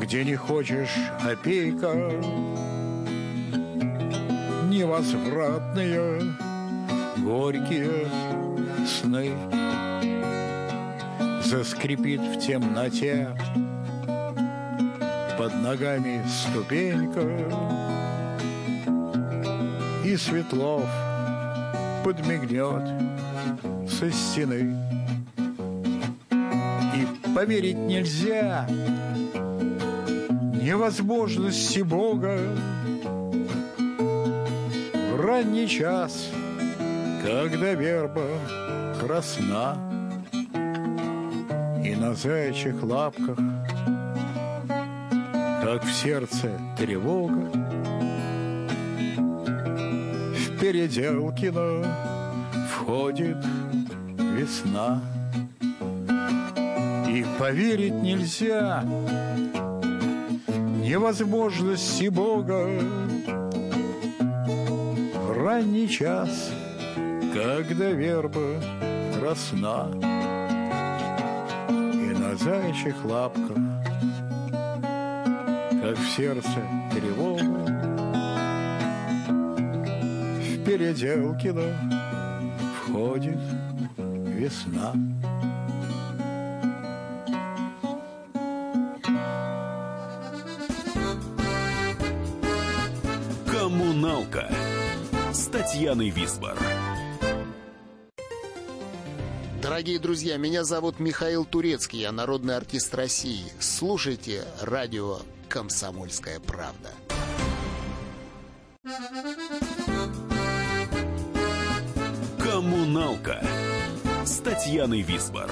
Где 0.00 0.24
не 0.24 0.34
хочешь 0.34 0.96
опейка 1.24 1.94
Невозвратные 4.68 6.34
горькие 7.18 8.08
сны 8.84 9.30
Заскрипит 11.44 12.20
в 12.20 12.40
темноте 12.44 13.28
Под 15.38 15.54
ногами 15.62 16.24
ступенька 16.26 17.22
И 20.04 20.16
Светлов 20.16 20.84
подмигнет 22.02 22.82
со 23.88 24.10
стены. 24.10 24.97
Поверить 27.38 27.76
нельзя. 27.76 28.66
Невозможности 30.60 31.78
Бога. 31.82 32.36
В 35.12 35.20
ранний 35.20 35.68
час, 35.68 36.30
когда 37.22 37.74
верба 37.74 38.26
красна. 39.00 39.76
И 41.84 41.94
на 41.94 42.14
заячьих 42.14 42.82
лапках, 42.82 43.38
как 45.62 45.84
в 45.84 45.92
сердце 45.92 46.50
тревога, 46.76 47.52
в 50.34 50.58
Переделкино 50.58 51.86
входит 52.68 53.38
весна. 54.16 55.00
Поверить 57.38 57.94
нельзя. 57.94 58.82
Невозможности 60.82 62.08
Бога. 62.08 62.68
В 65.14 65.44
ранний 65.44 65.88
час, 65.88 66.50
когда 67.32 67.90
верба 67.90 68.60
красна 69.18 69.88
и 71.68 72.14
на 72.18 72.36
заячьих 72.36 73.04
лапках, 73.04 73.56
как 75.80 75.96
в 75.96 76.08
сердце 76.16 76.60
тревога, 76.90 77.88
Переделкино 80.68 81.62
входит 82.76 83.38
весна. 83.96 84.92
Татьяной 95.88 96.10
Висбор. 96.10 96.54
Дорогие 99.62 99.98
друзья, 99.98 100.36
меня 100.36 100.62
зовут 100.62 101.00
Михаил 101.00 101.46
Турецкий, 101.46 102.00
я 102.00 102.12
народный 102.12 102.58
артист 102.58 102.94
России. 102.94 103.50
Слушайте 103.58 104.44
радио 104.60 105.20
«Комсомольская 105.48 106.40
правда». 106.40 106.90
Коммуналка 112.38 113.42
с 114.26 114.40
Татьяной 114.40 115.00
Висбор. 115.00 115.50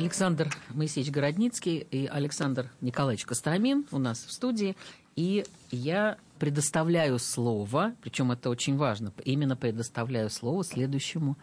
Александр 0.00 0.46
Моисеевич 0.74 1.12
Городницкий 1.12 1.76
и 1.90 2.06
Александр 2.06 2.68
Николаевич 2.80 3.26
Костромин 3.26 3.84
у 3.92 3.98
нас 3.98 4.24
в 4.24 4.32
студии. 4.32 4.74
И 5.14 5.44
я 5.70 6.16
предоставляю 6.38 7.18
слово, 7.18 7.92
причем 8.00 8.32
это 8.32 8.48
очень 8.48 8.78
важно, 8.78 9.12
именно 9.26 9.56
предоставляю 9.56 10.30
слово 10.30 10.64
следующему 10.64 11.36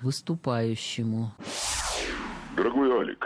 выступающему. 0.00 1.32
Дорогой 2.56 2.90
Алик, 2.98 3.24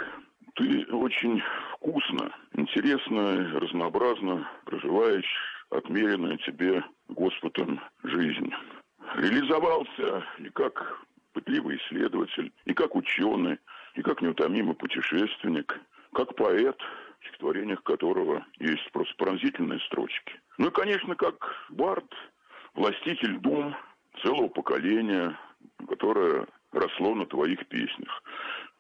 ты 0.54 0.84
очень 0.92 1.40
вкусно, 1.76 2.30
интересно, 2.52 3.58
разнообразно 3.58 4.46
проживаешь 4.66 5.64
отмеренную 5.70 6.36
тебе 6.40 6.84
Господом 7.08 7.80
жизнь. 8.02 8.50
Реализовался 9.16 10.26
и 10.40 10.50
как 10.50 11.00
пытливый 11.32 11.78
исследователь, 11.78 12.52
и 12.66 12.74
как 12.74 12.94
ученый, 12.94 13.58
и 13.94 14.02
как 14.02 14.22
неутомимый 14.22 14.74
путешественник, 14.74 15.80
как 16.12 16.34
поэт, 16.34 16.76
в 17.20 17.26
стихотворениях 17.26 17.82
которого 17.82 18.44
есть 18.58 18.90
просто 18.92 19.14
пронзительные 19.16 19.80
строчки. 19.80 20.40
Ну 20.58 20.68
и, 20.68 20.72
конечно, 20.72 21.14
как 21.16 21.34
бард, 21.70 22.12
властитель 22.74 23.38
дум 23.38 23.74
целого 24.22 24.48
поколения, 24.48 25.38
которое 25.88 26.46
росло 26.72 27.14
на 27.14 27.26
твоих 27.26 27.66
песнях. 27.68 28.22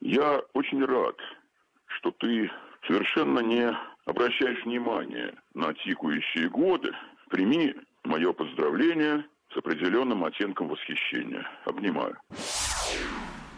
Я 0.00 0.42
очень 0.52 0.84
рад, 0.84 1.16
что 1.86 2.10
ты 2.10 2.50
совершенно 2.86 3.40
не 3.40 3.76
обращаешь 4.04 4.62
внимания 4.64 5.34
на 5.54 5.72
тикающие 5.74 6.48
годы. 6.48 6.92
Прими 7.30 7.74
мое 8.04 8.32
поздравление 8.32 9.24
с 9.52 9.56
определенным 9.56 10.24
оттенком 10.24 10.68
восхищения. 10.68 11.46
Обнимаю. 11.64 12.16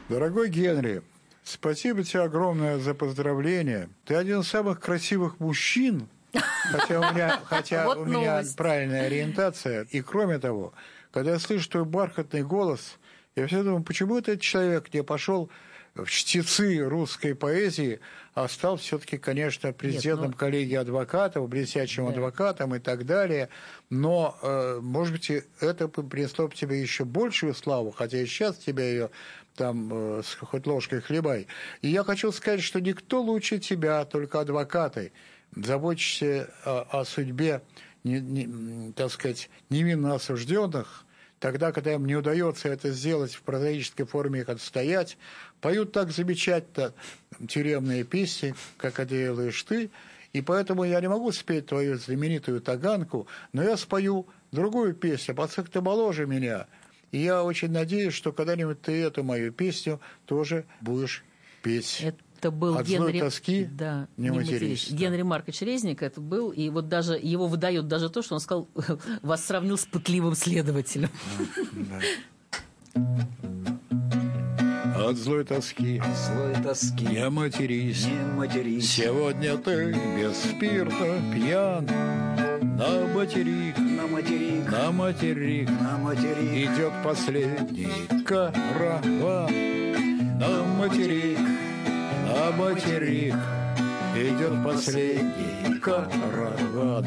Дорогой 0.08 0.50
Генри, 0.50 1.02
спасибо 1.48 2.02
тебе 2.02 2.22
огромное 2.22 2.78
за 2.78 2.94
поздравление. 2.94 3.88
Ты 4.04 4.14
один 4.14 4.40
из 4.40 4.48
самых 4.48 4.80
красивых 4.80 5.40
мужчин, 5.40 6.08
хотя 6.70 7.00
у 7.00 7.14
меня, 7.14 7.40
хотя 7.44 7.84
Вот 7.86 7.98
у 7.98 8.04
меня 8.04 8.32
новость. 8.32 8.56
правильная 8.56 9.06
ориентация. 9.06 9.86
И 9.90 10.00
кроме 10.02 10.38
того, 10.38 10.74
когда 11.12 11.32
я 11.32 11.38
слышу 11.38 11.68
твой 11.70 11.84
бархатный 11.84 12.42
голос, 12.42 12.98
я 13.36 13.46
все 13.46 13.62
думаю, 13.62 13.82
почему 13.82 14.18
этот 14.18 14.40
человек 14.40 14.92
не 14.92 15.02
пошел 15.02 15.50
в 15.94 16.06
чтецы 16.06 16.78
русской 16.84 17.34
поэзии, 17.34 18.00
а 18.34 18.48
стал 18.48 18.76
все-таки, 18.76 19.16
конечно, 19.16 19.72
президентом 19.72 20.26
Нет, 20.26 20.32
но... 20.32 20.38
коллегии 20.38 20.74
адвокатов, 20.74 21.48
блестящим 21.48 22.06
да. 22.06 22.12
адвокатом 22.12 22.74
и 22.74 22.78
так 22.78 23.06
далее. 23.06 23.48
Но, 23.88 24.36
э, 24.42 24.78
может 24.82 25.14
быть, 25.14 25.30
это 25.60 25.88
принесло 25.88 26.48
бы 26.48 26.54
тебе 26.54 26.80
еще 26.80 27.04
большую 27.04 27.54
славу, 27.54 27.90
хотя 27.90 28.18
и 28.18 28.26
сейчас 28.26 28.56
тебя 28.56 28.84
ее 28.84 29.10
там 29.54 30.18
э, 30.18 30.22
с 30.22 30.34
хоть 30.34 30.66
ложкой 30.66 31.00
хлебай. 31.00 31.46
И 31.80 31.88
я 31.88 32.04
хочу 32.04 32.30
сказать, 32.32 32.62
что 32.62 32.80
никто 32.80 33.22
лучше 33.22 33.58
тебя, 33.58 34.04
только 34.04 34.40
адвокаты, 34.40 35.12
заботишься 35.54 36.50
о, 36.64 37.00
о 37.00 37.04
судьбе, 37.04 37.62
не, 38.04 38.20
не, 38.20 38.92
так 38.92 39.10
сказать, 39.10 39.48
невинно 39.70 40.14
осужденных, 40.14 41.05
тогда, 41.46 41.70
когда 41.70 41.92
им 41.92 42.06
не 42.06 42.16
удается 42.16 42.68
это 42.68 42.90
сделать 42.90 43.32
в 43.32 43.42
прозаической 43.42 44.04
форме, 44.04 44.40
их 44.40 44.48
отстоять, 44.48 45.16
поют 45.60 45.92
так 45.92 46.10
замечательно 46.10 46.92
тюремные 47.46 48.02
песни, 48.02 48.56
как 48.76 48.98
это 48.98 49.14
делаешь 49.14 49.62
ты, 49.62 49.90
и 50.32 50.40
поэтому 50.40 50.82
я 50.82 51.00
не 51.00 51.08
могу 51.08 51.30
спеть 51.30 51.66
твою 51.66 51.98
знаменитую 51.98 52.60
таганку, 52.60 53.28
но 53.52 53.62
я 53.62 53.76
спою 53.76 54.26
другую 54.50 54.92
песню, 54.92 55.36
поскольку 55.36 55.70
ты 55.70 55.80
моложе 55.80 56.26
меня. 56.26 56.66
И 57.12 57.18
я 57.18 57.44
очень 57.44 57.70
надеюсь, 57.70 58.14
что 58.14 58.32
когда-нибудь 58.32 58.82
ты 58.82 59.00
эту 59.00 59.22
мою 59.22 59.52
песню 59.52 60.00
тоже 60.24 60.64
будешь 60.80 61.22
петь. 61.62 62.00
Это 62.00 62.18
был 62.50 62.76
От 62.78 62.86
Генри... 62.86 63.20
тоски 63.20 63.64
да, 63.64 64.08
не, 64.16 64.28
не 64.28 64.36
матерись. 64.36 64.88
Да. 64.90 64.96
Генри 64.96 65.22
Маркович 65.22 65.62
Резник 65.62 66.02
это 66.02 66.20
был, 66.20 66.50
и 66.50 66.68
вот 66.68 66.88
даже 66.88 67.14
его 67.14 67.46
выдает 67.46 67.88
даже 67.88 68.08
то, 68.10 68.22
что 68.22 68.34
он 68.34 68.40
сказал, 68.40 68.68
вас 69.22 69.44
сравнил 69.44 69.78
с 69.78 69.86
пытливым 69.86 70.34
следователем. 70.34 71.10
Да. 71.72 72.00
От 75.06 75.16
злой 75.18 75.44
тоски, 75.44 75.98
От 75.98 76.16
злой 76.16 76.54
тоски 76.64 77.04
не 77.06 77.28
матерись, 77.30 78.06
не 78.06 78.34
матерись. 78.34 78.90
Сегодня 78.90 79.56
ты 79.58 79.92
без 80.16 80.36
спирта 80.36 81.20
пьян, 81.32 81.86
на 81.86 83.06
материк, 83.14 83.78
на 83.78 84.06
материк, 84.06 84.70
на 84.70 84.90
материк, 84.90 85.70
на 85.70 85.98
материк 85.98 86.74
идет 86.74 86.92
последний 87.04 88.08
караван, 88.24 89.50
на 90.38 90.64
материк, 90.76 91.38
на 92.46 92.52
материк 92.52 93.34
идет 94.14 94.64
последний 94.64 95.78
караван. 95.80 97.04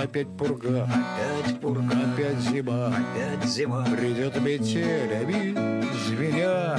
Опять 0.00 0.28
пурга, 0.36 0.84
опять 0.84 1.60
пурга, 1.60 1.96
опять 2.12 2.38
зима, 2.38 2.88
опять 2.88 3.48
зима. 3.48 3.84
Придет 3.84 4.40
метелями 4.40 5.84
звеня, 6.06 6.76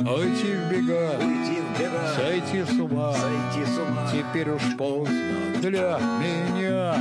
уйти 0.00 0.54
в 0.54 0.70
бега, 0.70 1.18
уйти 1.18 1.60
в 1.60 1.78
бега, 1.78 2.14
сойти 2.16 2.64
с 2.64 2.78
ума, 2.78 3.12
сойти 3.12 3.70
с 3.70 3.78
ума. 3.78 4.10
Теперь 4.10 4.50
уж 4.50 4.76
поздно 4.76 5.60
для 5.60 5.98
меня, 6.20 6.96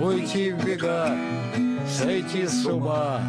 уйти 0.00 0.52
в 0.52 0.64
бега, 0.64 1.16
сойти 1.88 2.46
с 2.46 2.64
ума. 2.66 3.20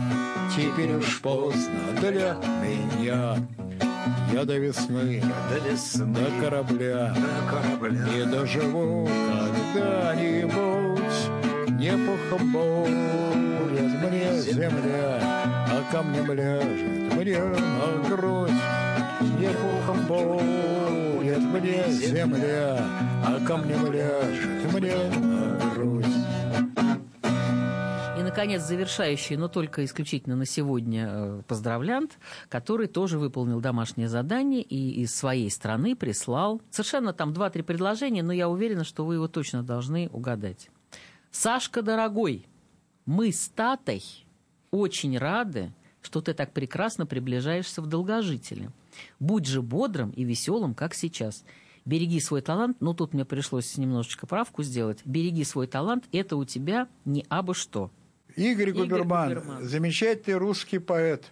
Теперь 0.55 0.95
уж 0.95 1.21
поздно 1.21 1.79
для 1.99 2.37
меня. 2.61 3.37
Я 4.31 4.45
до 4.45 4.57
весны, 4.57 5.23
до, 5.49 5.69
весны 5.69 6.05
до, 6.05 6.43
корабля, 6.43 7.15
до 7.15 7.51
корабля 7.51 8.07
не 8.13 8.25
доживу 8.25 9.09
когда-нибудь. 9.73 10.99
Не 11.79 11.91
похоболит 12.05 13.91
мне 14.03 14.39
земля, 14.41 15.19
а 15.21 15.83
камнем 15.91 16.31
ляжет 16.31 17.13
мне 17.15 17.39
на 17.39 18.07
грудь. 18.07 18.51
Не 19.39 19.49
похоболит 19.49 21.39
мне 21.39 21.83
земля, 21.89 22.77
а 23.25 23.39
камнем 23.47 23.91
ляжет 23.91 24.73
мне 24.73 24.95
на 25.19 25.38
наконец, 28.39 28.61
завершающий, 28.61 29.35
но 29.35 29.49
только 29.49 29.83
исключительно 29.83 30.37
на 30.37 30.45
сегодня 30.45 31.43
поздравлянт, 31.45 32.17
который 32.47 32.87
тоже 32.87 33.19
выполнил 33.19 33.59
домашнее 33.59 34.07
задание 34.07 34.61
и 34.61 35.01
из 35.01 35.13
своей 35.13 35.51
страны 35.51 35.93
прислал 35.93 36.61
совершенно 36.71 37.11
там 37.11 37.33
два-три 37.33 37.63
предложения, 37.63 38.23
но 38.23 38.31
я 38.31 38.47
уверена, 38.47 38.85
что 38.85 39.03
вы 39.03 39.15
его 39.15 39.27
точно 39.27 39.61
должны 39.61 40.07
угадать. 40.13 40.69
Сашка, 41.31 41.81
дорогой, 41.81 42.45
мы 43.05 43.33
с 43.33 43.49
Татой 43.49 44.03
очень 44.71 45.17
рады, 45.17 45.73
что 46.01 46.21
ты 46.21 46.33
так 46.33 46.53
прекрасно 46.53 47.05
приближаешься 47.05 47.81
в 47.81 47.87
долгожители. 47.87 48.71
Будь 49.19 49.47
же 49.47 49.61
бодрым 49.61 50.11
и 50.11 50.23
веселым, 50.23 50.75
как 50.75 50.93
сейчас. 50.93 51.43
Береги 51.83 52.21
свой 52.21 52.41
талант, 52.41 52.77
ну 52.79 52.93
тут 52.93 53.13
мне 53.13 53.25
пришлось 53.25 53.75
немножечко 53.75 54.27
правку 54.27 54.63
сделать. 54.63 54.99
Береги 55.03 55.43
свой 55.43 55.67
талант, 55.67 56.05
это 56.13 56.37
у 56.37 56.45
тебя 56.45 56.87
не 57.03 57.25
абы 57.27 57.53
что. 57.53 57.91
Игорь, 58.39 58.69
Игорь 58.69 58.83
Губерман, 58.83 59.27
Губерман, 59.33 59.63
замечательный 59.63 60.37
русский 60.37 60.79
поэт 60.79 61.25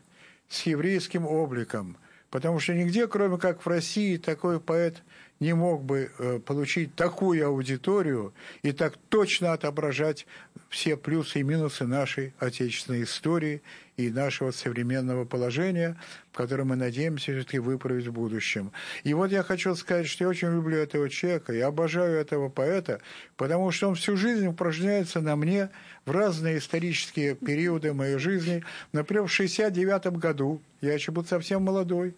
с 0.50 0.64
еврейским 0.64 1.26
обликом, 1.26 1.98
потому 2.30 2.60
что 2.60 2.74
нигде, 2.74 3.08
кроме 3.08 3.38
как 3.38 3.66
в 3.66 3.68
России, 3.68 4.18
такой 4.18 4.60
поэт 4.60 5.04
не 5.40 5.54
мог 5.54 5.84
бы 5.84 6.12
э, 6.18 6.40
получить 6.40 6.96
такую 6.96 7.46
аудиторию 7.46 8.34
и 8.64 8.72
так 8.72 8.98
точно 9.10 9.54
отображать 9.54 10.26
все 10.70 10.98
плюсы 10.98 11.40
и 11.40 11.44
минусы 11.44 11.86
нашей 11.86 12.34
отечественной 12.40 13.04
истории 13.04 13.62
и 13.96 14.10
нашего 14.10 14.52
современного 14.52 15.26
положения, 15.26 15.98
которое 16.34 16.64
мы 16.64 16.76
надеемся 16.76 17.32
все-таки 17.32 17.60
выправить 17.60 18.08
в 18.08 18.14
будущем. 18.14 18.72
И 19.04 19.14
вот 19.14 19.32
я 19.32 19.44
хочу 19.44 19.74
сказать, 19.76 20.08
что 20.08 20.26
я 20.26 20.30
очень 20.30 20.50
люблю 20.50 20.78
этого 20.78 21.10
человека, 21.10 21.54
я 21.54 21.68
обожаю 21.68 22.18
этого 22.18 22.50
поэта, 22.50 23.02
потому 23.38 23.72
что 23.72 23.90
он 23.90 23.96
всю 23.96 24.16
жизнь 24.16 24.48
упражняется 24.48 25.20
на 25.22 25.36
мне 25.36 25.70
в 26.06 26.12
разные 26.12 26.60
исторические 26.60 27.36
периоды 27.36 27.94
моей 27.94 28.18
жизни. 28.18 28.64
Например, 28.92 29.24
в 29.26 29.32
69 29.32 30.18
году, 30.18 30.62
я 30.82 30.94
еще 30.94 31.12
был 31.12 31.26
совсем 31.26 31.64
молодой, 31.64 32.14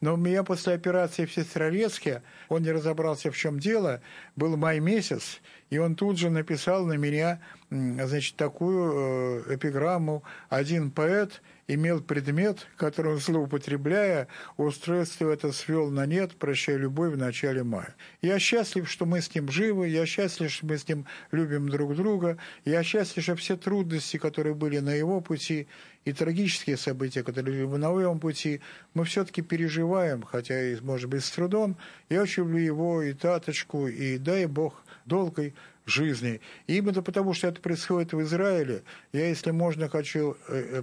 но 0.00 0.14
у 0.14 0.16
меня 0.16 0.42
после 0.42 0.74
операции 0.74 1.24
в 1.24 1.32
Сестрорецке, 1.32 2.22
он 2.48 2.62
не 2.62 2.70
разобрался, 2.70 3.30
в 3.30 3.36
чем 3.36 3.58
дело, 3.58 4.00
был 4.36 4.56
май 4.56 4.80
месяц, 4.80 5.40
и 5.70 5.78
он 5.78 5.94
тут 5.94 6.18
же 6.18 6.30
написал 6.30 6.84
на 6.86 6.94
меня 6.94 7.40
значит, 7.70 8.36
такую 8.36 9.44
э, 9.48 9.54
эпиграмму 9.54 10.22
«Один 10.48 10.90
поэт 10.90 11.42
имел 11.68 12.00
предмет, 12.00 12.66
который 12.76 13.14
он, 13.14 13.18
злоупотребляя, 13.18 14.28
устройство 14.56 15.30
это 15.30 15.52
свел 15.52 15.90
на 15.90 16.06
нет, 16.06 16.36
прощая 16.36 16.76
любовь 16.76 17.14
в 17.14 17.18
начале 17.18 17.64
мая. 17.64 17.94
Я 18.22 18.38
счастлив, 18.38 18.88
что 18.88 19.04
мы 19.04 19.20
с 19.20 19.34
ним 19.34 19.50
живы, 19.50 19.88
я 19.88 20.06
счастлив, 20.06 20.50
что 20.50 20.66
мы 20.66 20.78
с 20.78 20.88
ним 20.88 21.06
любим 21.32 21.68
друг 21.68 21.96
друга, 21.96 22.38
я 22.64 22.82
счастлив, 22.82 23.24
что 23.24 23.34
все 23.34 23.56
трудности, 23.56 24.16
которые 24.16 24.54
были 24.54 24.78
на 24.78 24.94
его 24.94 25.20
пути, 25.20 25.66
и 26.04 26.12
трагические 26.12 26.76
события, 26.76 27.24
которые 27.24 27.66
были 27.66 27.80
на 27.80 27.90
его 27.90 28.14
пути, 28.14 28.60
мы 28.94 29.04
все-таки 29.04 29.42
переживаем, 29.42 30.22
хотя 30.22 30.62
и, 30.62 30.80
может 30.80 31.10
быть, 31.10 31.24
с 31.24 31.30
трудом. 31.32 31.76
Я 32.08 32.22
очень 32.22 32.44
люблю 32.44 32.58
его 32.58 33.02
и 33.02 33.12
Таточку, 33.12 33.88
и 33.88 34.16
дай 34.18 34.46
Бог 34.46 34.84
долгой 35.04 35.52
жизни. 35.86 36.40
Именно 36.66 37.02
потому, 37.02 37.32
что 37.32 37.48
это 37.48 37.60
происходит 37.60 38.12
в 38.12 38.20
Израиле, 38.22 38.82
я, 39.12 39.28
если 39.28 39.52
можно, 39.52 39.88
хочу 39.88 40.36
э, 40.48 40.82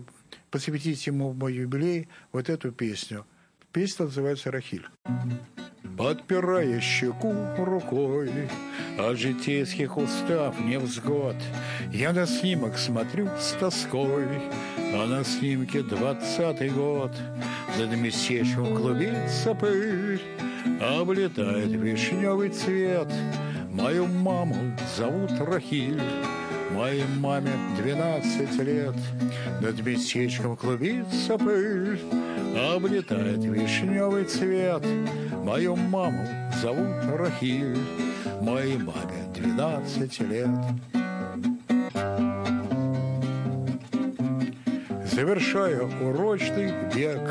посвятить 0.50 1.06
ему 1.06 1.34
мой 1.34 1.54
юбилей 1.54 2.08
вот 2.32 2.50
эту 2.50 2.72
песню. 2.72 3.26
Песня 3.72 4.06
называется 4.06 4.52
«Рахиль». 4.52 4.86
Подпирая 5.98 6.80
щеку 6.80 7.36
рукой 7.58 8.32
От 8.98 9.18
житейских 9.18 9.98
устав 9.98 10.60
невзгод 10.60 11.36
Я 11.92 12.14
на 12.14 12.26
снимок 12.26 12.78
смотрю 12.78 13.28
с 13.40 13.52
тоской 13.60 14.26
А 14.78 15.06
на 15.06 15.24
снимке 15.24 15.84
двадцатый 15.84 16.70
год 16.70 17.12
Над 17.78 17.96
местечком 17.98 18.76
клубится 18.76 19.54
пыль 19.54 20.22
Облетает 20.82 21.70
вишневый 21.72 22.50
цвет 22.50 23.10
Мою 23.74 24.06
маму 24.06 24.56
зовут 24.96 25.32
Рахиль. 25.40 26.00
Моей 26.74 27.06
маме 27.18 27.52
двенадцать 27.76 28.56
лет. 28.58 28.96
Над 29.62 29.84
местечком 29.84 30.56
клубится 30.56 31.40
пыль. 31.40 32.00
Облетает 32.56 33.44
вишневый 33.44 34.26
цвет. 34.26 34.84
Мою 35.44 35.76
маму 35.76 36.24
зовут 36.62 37.18
Рахиль. 37.18 37.80
Моей 38.42 38.78
маме 38.78 39.34
двенадцать 39.34 40.20
лет. 40.20 40.50
Завершая 45.12 45.82
урочный 46.02 46.72
век 46.94 47.22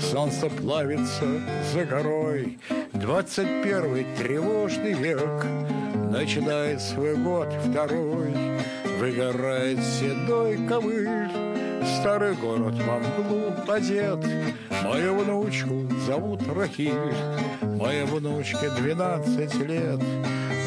Солнце 0.00 0.48
плавится 0.48 1.26
за 1.72 1.84
горой. 1.84 2.58
Двадцать 2.92 3.62
первый 3.62 4.06
тревожный 4.16 4.92
век 4.92 5.44
Начинает 6.16 6.80
свой 6.80 7.14
год 7.14 7.52
второй 7.62 8.32
Выгорает 8.98 9.78
седой 9.84 10.56
ковыль 10.66 11.28
старый 12.00 12.34
город 12.36 12.74
во 12.86 12.98
мглу 12.98 13.52
одет. 13.68 14.24
Мою 14.82 15.14
внучку 15.16 15.86
зовут 16.06 16.40
Рахиль, 16.48 17.14
моей 17.60 18.04
внучке 18.04 18.70
двенадцать 18.78 19.54
лет. 19.56 20.00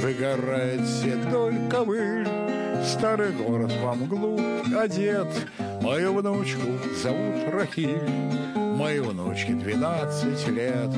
Выгорает 0.04 0.88
седой 0.88 1.56
ковыль, 1.68 2.28
старый 2.86 3.32
город 3.32 3.72
во 3.82 3.96
мглу 3.96 4.40
одет. 4.78 5.28
Мою 5.82 6.14
внучку 6.14 6.78
зовут 7.02 7.52
Рахиль, 7.52 8.08
моей 8.56 9.00
внучке 9.00 9.54
двенадцать 9.54 10.48
лет. 10.48 10.92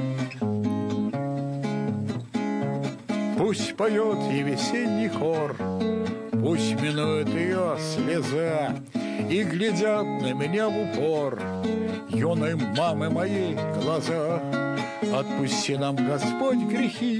Пусть 3.41 3.75
поет 3.75 4.19
и 4.31 4.43
весенний 4.43 5.09
хор, 5.09 5.55
Пусть 6.31 6.79
минует 6.79 7.27
ее 7.29 7.75
слеза, 7.79 8.75
И 9.31 9.41
глядят 9.41 10.03
на 10.03 10.31
меня 10.33 10.69
в 10.69 10.77
упор 10.77 11.41
Юной 12.09 12.53
мамы 12.53 13.09
моей 13.09 13.57
глаза. 13.81 14.39
Отпусти 15.11 15.75
нам, 15.75 15.95
Господь, 15.95 16.59
грехи, 16.69 17.19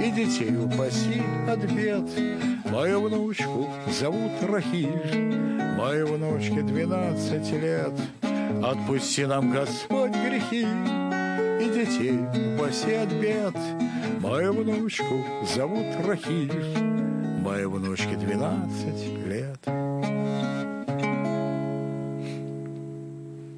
И 0.00 0.10
детей 0.12 0.56
упаси 0.56 1.20
от 1.48 1.72
бед. 1.72 2.08
Мою 2.70 3.00
внучку 3.00 3.68
зовут 3.98 4.30
Рахиль, 4.48 5.26
Моей 5.76 6.04
внучке 6.04 6.62
двенадцать 6.62 7.50
лет. 7.50 7.94
Отпусти 8.62 9.26
нам, 9.26 9.50
Господь, 9.50 10.12
грехи, 10.12 10.68
и 11.60 11.68
детей 11.68 12.20
упаси 12.54 12.92
от 12.92 13.12
бед. 13.12 13.56
Мою 14.20 14.52
внучку 14.52 15.24
зовут 15.54 15.86
Рахиль, 16.04 16.78
моей 17.42 17.66
внучке 17.66 18.16
12 18.16 19.26
лет. 19.26 19.60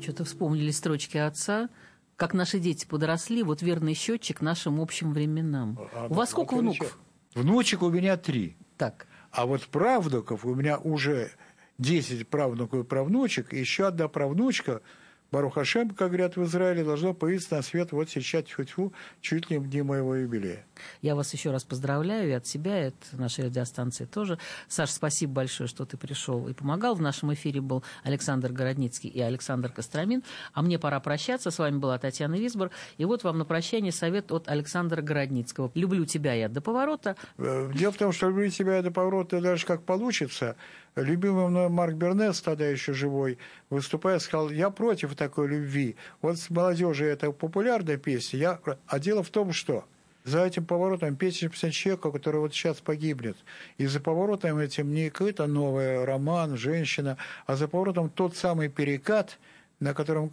Что-то 0.02 0.24
вспомнили 0.24 0.70
строчки 0.70 1.16
отца. 1.16 1.68
Как 2.16 2.34
наши 2.34 2.58
дети 2.58 2.86
подросли, 2.86 3.42
вот 3.42 3.62
верный 3.62 3.94
счетчик 3.94 4.40
нашим 4.40 4.80
общим 4.80 5.12
временам. 5.12 5.78
А, 5.94 6.08
у 6.08 6.14
вас 6.14 6.30
сколько 6.30 6.54
внуков? 6.54 6.98
Внучек 7.34 7.82
у 7.82 7.90
меня 7.90 8.16
три. 8.16 8.56
Так. 8.76 9.06
А 9.30 9.46
вот 9.46 9.66
правнуков 9.68 10.44
у 10.44 10.54
меня 10.54 10.78
уже 10.78 11.30
10 11.78 12.28
правнуков 12.28 12.80
и 12.80 12.84
правнучек, 12.84 13.52
и 13.52 13.58
еще 13.60 13.86
одна 13.86 14.08
правнучка– 14.08 14.82
Барухашем, 15.30 15.90
как 15.90 16.08
говорят 16.08 16.36
в 16.36 16.44
Израиле, 16.44 16.84
должно 16.84 17.12
появиться 17.12 17.56
на 17.56 17.62
свет 17.62 17.92
вот 17.92 18.08
сейчас, 18.08 18.44
тьфу 18.44 18.94
чуть 19.20 19.50
ли 19.50 19.58
не 19.58 19.82
моего 19.82 20.14
юбилея. 20.14 20.64
Я 21.02 21.14
вас 21.14 21.34
еще 21.34 21.50
раз 21.50 21.64
поздравляю 21.64 22.30
и 22.30 22.32
от 22.32 22.46
себя, 22.46 22.84
и 22.84 22.88
от 22.88 22.94
нашей 23.12 23.44
радиостанции 23.44 24.06
тоже. 24.06 24.38
Саш, 24.68 24.90
спасибо 24.90 25.34
большое, 25.34 25.68
что 25.68 25.84
ты 25.84 25.98
пришел 25.98 26.48
и 26.48 26.54
помогал. 26.54 26.94
В 26.94 27.02
нашем 27.02 27.34
эфире 27.34 27.60
был 27.60 27.84
Александр 28.04 28.52
Городницкий 28.52 29.10
и 29.10 29.20
Александр 29.20 29.70
Костромин. 29.70 30.22
А 30.54 30.62
мне 30.62 30.78
пора 30.78 30.98
прощаться. 31.00 31.50
С 31.50 31.58
вами 31.58 31.76
была 31.76 31.98
Татьяна 31.98 32.36
Висбор. 32.36 32.70
И 32.96 33.04
вот 33.04 33.22
вам 33.22 33.36
на 33.36 33.44
прощание 33.44 33.92
совет 33.92 34.32
от 34.32 34.48
Александра 34.48 35.02
Городницкого. 35.02 35.70
«Люблю 35.74 36.06
тебя 36.06 36.32
я 36.32 36.48
до 36.48 36.62
поворота». 36.62 37.16
Э, 37.36 37.70
дело 37.74 37.92
в 37.92 37.96
том, 37.96 38.12
что 38.12 38.28
«люблю 38.28 38.48
тебя 38.48 38.76
я 38.76 38.82
до 38.82 38.90
поворота» 38.90 39.40
даже 39.42 39.66
как 39.66 39.82
получится– 39.82 40.56
любимый 40.96 41.48
мной 41.48 41.68
Марк 41.68 41.94
Бернес, 41.94 42.40
тогда 42.40 42.66
еще 42.66 42.92
живой, 42.92 43.38
выступая, 43.70 44.18
сказал, 44.18 44.50
я 44.50 44.70
против 44.70 45.14
такой 45.14 45.48
любви. 45.48 45.96
Вот 46.22 46.38
с 46.38 46.50
молодежи 46.50 47.04
это 47.04 47.32
популярная 47.32 47.96
песня, 47.96 48.38
я... 48.38 48.60
а 48.86 48.98
дело 48.98 49.22
в 49.22 49.30
том, 49.30 49.52
что 49.52 49.84
за 50.24 50.44
этим 50.44 50.66
поворотом 50.66 51.16
песня 51.16 51.48
человека, 51.50 52.10
который 52.10 52.40
вот 52.40 52.52
сейчас 52.52 52.80
погибнет. 52.80 53.36
И 53.78 53.86
за 53.86 54.00
поворотом 54.00 54.58
этим 54.58 54.92
не 54.92 55.10
какой-то 55.10 55.46
новый 55.46 56.04
роман, 56.04 56.56
женщина, 56.56 57.16
а 57.46 57.56
за 57.56 57.66
поворотом 57.66 58.10
тот 58.10 58.36
самый 58.36 58.68
перекат, 58.68 59.38
на 59.80 59.94
котором 59.94 60.32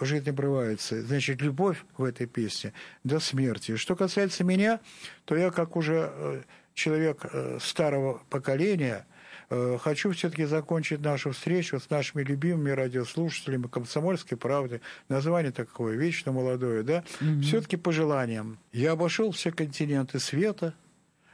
жизнь 0.00 0.28
обрывается. 0.28 1.00
Значит, 1.02 1.40
любовь 1.40 1.84
в 1.96 2.02
этой 2.02 2.26
песне 2.26 2.72
до 3.04 3.20
смерти. 3.20 3.76
Что 3.76 3.94
касается 3.94 4.42
меня, 4.42 4.80
то 5.24 5.36
я 5.36 5.50
как 5.52 5.76
уже 5.76 6.10
э, 6.12 6.42
человек 6.74 7.26
э, 7.32 7.58
старого 7.60 8.20
поколения– 8.28 9.06
хочу 9.48 10.10
все-таки 10.10 10.44
закончить 10.44 11.00
нашу 11.00 11.30
встречу 11.30 11.78
с 11.78 11.88
нашими 11.88 12.22
любимыми 12.22 12.70
радиослушателями 12.70 13.68
«Комсомольской 13.68 14.36
правды». 14.36 14.80
Название 15.08 15.52
такое, 15.52 15.96
вечно 15.96 16.32
молодое, 16.32 16.82
да? 16.82 17.04
Mm-hmm. 17.20 17.40
Все-таки 17.42 17.76
пожеланием. 17.76 18.58
Я 18.72 18.92
обошел 18.92 19.30
все 19.30 19.52
континенты 19.52 20.18
света, 20.18 20.74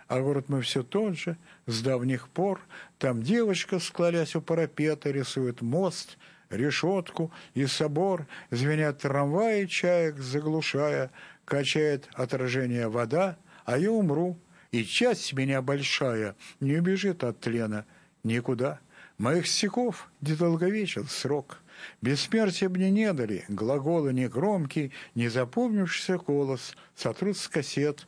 а 0.08 0.20
город 0.20 0.46
мы 0.48 0.60
все 0.60 0.82
тот 0.82 1.16
же, 1.16 1.38
с 1.66 1.80
давних 1.80 2.28
пор. 2.28 2.60
Там 2.98 3.22
девочка, 3.22 3.78
склолясь 3.78 4.36
у 4.36 4.42
парапета, 4.42 5.10
рисует 5.10 5.62
мост, 5.62 6.18
решетку 6.50 7.32
и 7.54 7.64
собор. 7.64 8.26
Звенят 8.50 8.98
трамваи, 8.98 9.64
чаек 9.64 10.18
заглушая, 10.18 11.10
качает 11.46 12.10
отражение 12.12 12.88
вода, 12.88 13.38
а 13.64 13.78
я 13.78 13.90
умру, 13.90 14.38
и 14.70 14.84
часть 14.84 15.32
меня 15.32 15.62
большая 15.62 16.36
не 16.60 16.76
убежит 16.76 17.24
от 17.24 17.40
тлена– 17.40 17.86
Никуда. 18.24 18.80
Моих 19.18 19.46
стихов 19.46 20.10
недолговечен 20.20 21.06
срок. 21.06 21.58
Бессмертия 22.00 22.68
мне 22.68 22.90
не 22.90 23.12
дали, 23.12 23.44
глаголы 23.48 24.12
не 24.12 24.28
громкий, 24.28 24.92
не 25.14 25.28
запомнившийся 25.28 26.18
голос, 26.18 26.76
сотрут 26.94 27.36
с 27.36 27.48
кассет, 27.48 28.06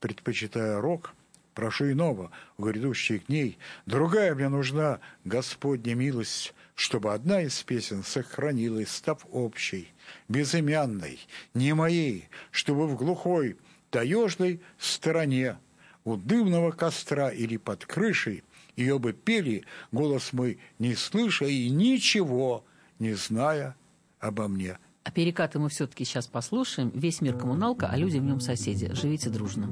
предпочитая 0.00 0.80
рок. 0.80 1.14
Прошу 1.54 1.92
иного, 1.92 2.32
у 2.58 2.64
грядущих 2.64 3.26
дней, 3.26 3.58
другая 3.86 4.34
мне 4.34 4.48
нужна, 4.48 4.98
Господня 5.24 5.94
милость, 5.94 6.52
чтобы 6.74 7.14
одна 7.14 7.42
из 7.42 7.62
песен 7.62 8.02
сохранилась, 8.02 8.90
став 8.90 9.24
общей, 9.30 9.92
безымянной, 10.28 11.20
не 11.54 11.72
моей, 11.74 12.28
чтобы 12.50 12.88
в 12.88 12.96
глухой, 12.96 13.56
таежной 13.90 14.60
стороне, 14.78 15.58
у 16.02 16.16
дымного 16.16 16.72
костра 16.72 17.30
или 17.30 17.56
под 17.56 17.86
крышей– 17.86 18.42
ее 18.76 18.98
бы 18.98 19.12
пели, 19.12 19.64
голос 19.92 20.32
мой 20.32 20.58
не 20.78 20.94
слыша 20.94 21.46
и 21.46 21.68
ничего 21.70 22.64
не 22.98 23.14
зная 23.14 23.76
обо 24.20 24.48
мне. 24.48 24.78
А 25.04 25.10
перекаты 25.10 25.58
мы 25.58 25.68
все-таки 25.68 26.04
сейчас 26.04 26.26
послушаем. 26.26 26.90
Весь 26.94 27.20
мир 27.20 27.36
коммуналка, 27.36 27.88
а 27.90 27.96
люди 27.96 28.18
в 28.18 28.24
нем 28.24 28.40
соседи. 28.40 28.90
Живите 28.92 29.28
дружно. 29.28 29.68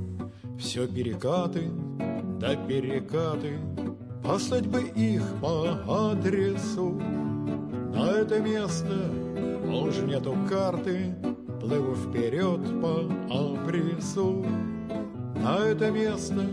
Все 0.58 0.86
перекаты, 0.86 1.70
да 2.38 2.54
перекаты, 2.54 3.58
Послать 4.22 4.68
бы 4.68 4.82
их 4.82 5.22
по 5.40 6.12
адресу. 6.12 6.90
На 7.92 8.12
это 8.12 8.38
место 8.38 9.10
уж 9.66 9.96
нету 9.96 10.36
карты, 10.48 11.16
Плыву 11.60 11.96
вперед 11.96 12.60
по 12.80 13.00
абрису. 13.28 14.46
На 15.36 15.58
это 15.58 15.90
место 15.90 16.46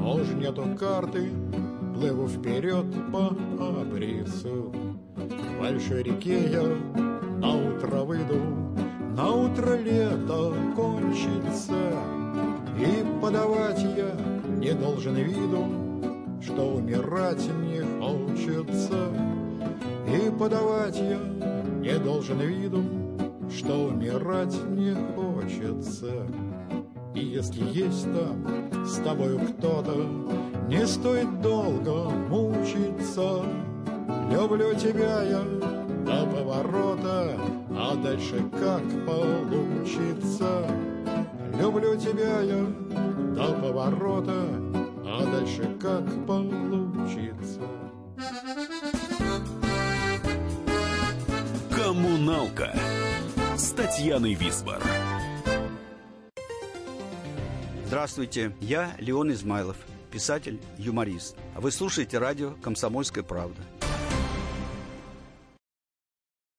уж 0.00 0.28
нету 0.34 0.64
карты, 0.78 1.30
Плыву 1.94 2.26
вперед 2.26 2.86
по 3.12 3.28
абрису. 3.60 4.72
В 5.14 5.60
большой 5.60 6.02
реке 6.02 6.50
я 6.50 6.62
на 7.38 7.54
утро 7.54 7.98
выйду, 7.98 8.34
На 9.16 9.30
утро 9.30 9.76
лето 9.76 10.52
кончится, 10.74 11.92
И 12.80 13.20
подавать 13.22 13.80
я 13.96 14.10
не 14.58 14.72
должен 14.72 15.14
виду, 15.14 15.66
Что 16.42 16.74
умирать 16.74 17.48
не 17.62 17.80
хочется. 18.00 19.10
И 20.08 20.30
подавать 20.36 20.98
я 20.98 21.20
не 21.80 21.96
должен 22.00 22.40
виду, 22.40 22.82
Что 23.48 23.86
умирать 23.86 24.56
не 24.70 24.96
хочется. 25.14 26.26
И 27.14 27.24
если 27.24 27.64
есть 27.64 28.12
там 28.12 28.84
с 28.84 28.96
тобою 28.96 29.38
кто-то, 29.38 29.94
не 30.68 30.84
стоит 30.84 31.40
долго 31.40 32.10
мучиться. 32.10 33.44
Люблю 34.32 34.74
тебя 34.74 35.22
я 35.22 35.40
до 36.04 36.26
поворота, 36.26 37.38
а 37.70 37.94
дальше 37.94 38.42
как 38.58 38.82
получится. 39.06 40.66
Люблю 41.56 41.96
тебя 41.96 42.40
я 42.40 42.66
до 43.36 43.52
поворота, 43.54 44.48
а 45.04 45.24
дальше 45.30 45.70
как 45.80 46.04
получится. 46.26 47.60
Коммуналка 51.70 52.74
с 53.56 53.70
Татьяной 53.70 54.34
Висбор. 54.34 54.82
Здравствуйте, 57.94 58.52
я 58.60 58.96
Леон 58.98 59.30
Измайлов, 59.30 59.76
писатель, 60.10 60.60
юморист. 60.78 61.36
Вы 61.54 61.70
слушаете 61.70 62.18
радио 62.18 62.54
«Комсомольская 62.60 63.22
правда». 63.22 63.62